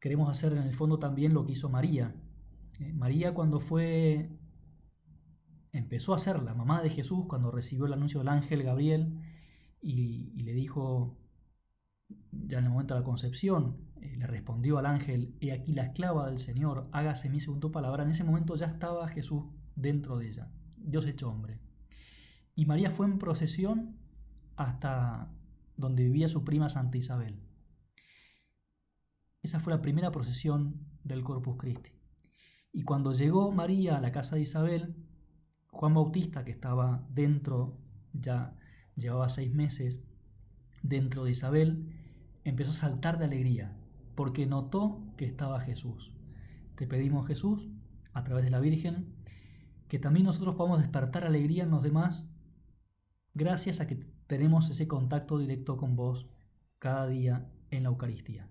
Queremos 0.00 0.28
hacer 0.28 0.52
en 0.52 0.64
el 0.64 0.74
fondo 0.74 0.98
también 0.98 1.32
lo 1.32 1.44
que 1.46 1.52
hizo 1.52 1.68
María, 1.68 2.14
eh, 2.80 2.92
María 2.92 3.34
cuando 3.34 3.60
fue, 3.60 4.30
empezó 5.72 6.14
a 6.14 6.18
ser 6.18 6.42
la 6.42 6.54
mamá 6.54 6.82
de 6.82 6.90
Jesús, 6.90 7.26
cuando 7.28 7.50
recibió 7.50 7.86
el 7.86 7.92
anuncio 7.92 8.20
del 8.20 8.28
ángel 8.28 8.62
Gabriel 8.62 9.20
y, 9.80 10.42
le 10.42 10.52
dijo, 10.52 11.18
ya 12.32 12.58
en 12.58 12.64
el 12.64 12.70
momento 12.70 12.94
de 12.94 13.00
la 13.00 13.04
concepción, 13.04 13.76
eh, 14.00 14.16
le 14.16 14.26
respondió 14.26 14.78
al 14.78 14.86
ángel, 14.86 15.36
he 15.40 15.52
aquí 15.52 15.72
la 15.72 15.84
esclava 15.84 16.26
del 16.26 16.38
Señor, 16.38 16.88
hágase 16.92 17.28
mi 17.28 17.40
según 17.40 17.60
tu 17.60 17.70
palabra, 17.70 18.02
en 18.02 18.10
ese 18.10 18.24
momento 18.24 18.56
ya 18.56 18.66
estaba 18.66 19.08
Jesús 19.08 19.44
dentro 19.76 20.18
de 20.18 20.28
ella, 20.28 20.50
Dios 20.76 21.06
hecho 21.06 21.30
hombre. 21.30 21.60
Y 22.56 22.66
María 22.66 22.90
fue 22.90 23.06
en 23.06 23.18
procesión 23.18 23.98
hasta 24.56 25.32
donde 25.76 26.04
vivía 26.04 26.28
su 26.28 26.44
prima 26.44 26.68
Santa 26.68 26.98
Isabel. 26.98 27.40
Esa 29.42 29.60
fue 29.60 29.72
la 29.72 29.82
primera 29.82 30.10
procesión 30.10 30.86
del 31.02 31.22
Corpus 31.22 31.56
Christi. 31.58 31.90
Y 32.72 32.82
cuando 32.82 33.12
llegó 33.12 33.52
María 33.52 33.96
a 33.96 34.00
la 34.00 34.10
casa 34.10 34.36
de 34.36 34.42
Isabel, 34.42 34.96
Juan 35.66 35.94
Bautista, 35.94 36.44
que 36.44 36.50
estaba 36.50 37.06
dentro, 37.10 37.78
ya 38.12 38.56
llevaba 38.96 39.28
seis 39.28 39.52
meses 39.52 40.02
dentro 40.82 41.24
de 41.24 41.32
Isabel, 41.32 41.92
empezó 42.44 42.70
a 42.70 42.74
saltar 42.74 43.18
de 43.18 43.26
alegría, 43.26 43.76
porque 44.14 44.46
notó 44.46 45.02
que 45.16 45.24
estaba 45.24 45.60
Jesús. 45.60 46.12
Te 46.76 46.86
pedimos, 46.86 47.26
Jesús, 47.26 47.68
a 48.12 48.24
través 48.24 48.44
de 48.44 48.50
la 48.50 48.60
Virgen, 48.60 49.14
que 49.88 49.98
también 49.98 50.26
nosotros 50.26 50.54
podamos 50.54 50.80
despertar 50.80 51.24
alegría 51.24 51.64
en 51.64 51.70
los 51.70 51.82
demás, 51.82 52.28
gracias 53.34 53.80
a 53.80 53.86
que 53.86 54.13
tenemos 54.26 54.70
ese 54.70 54.88
contacto 54.88 55.38
directo 55.38 55.76
con 55.76 55.96
vos 55.96 56.26
cada 56.78 57.06
día 57.06 57.46
en 57.70 57.82
la 57.84 57.88
Eucaristía. 57.90 58.48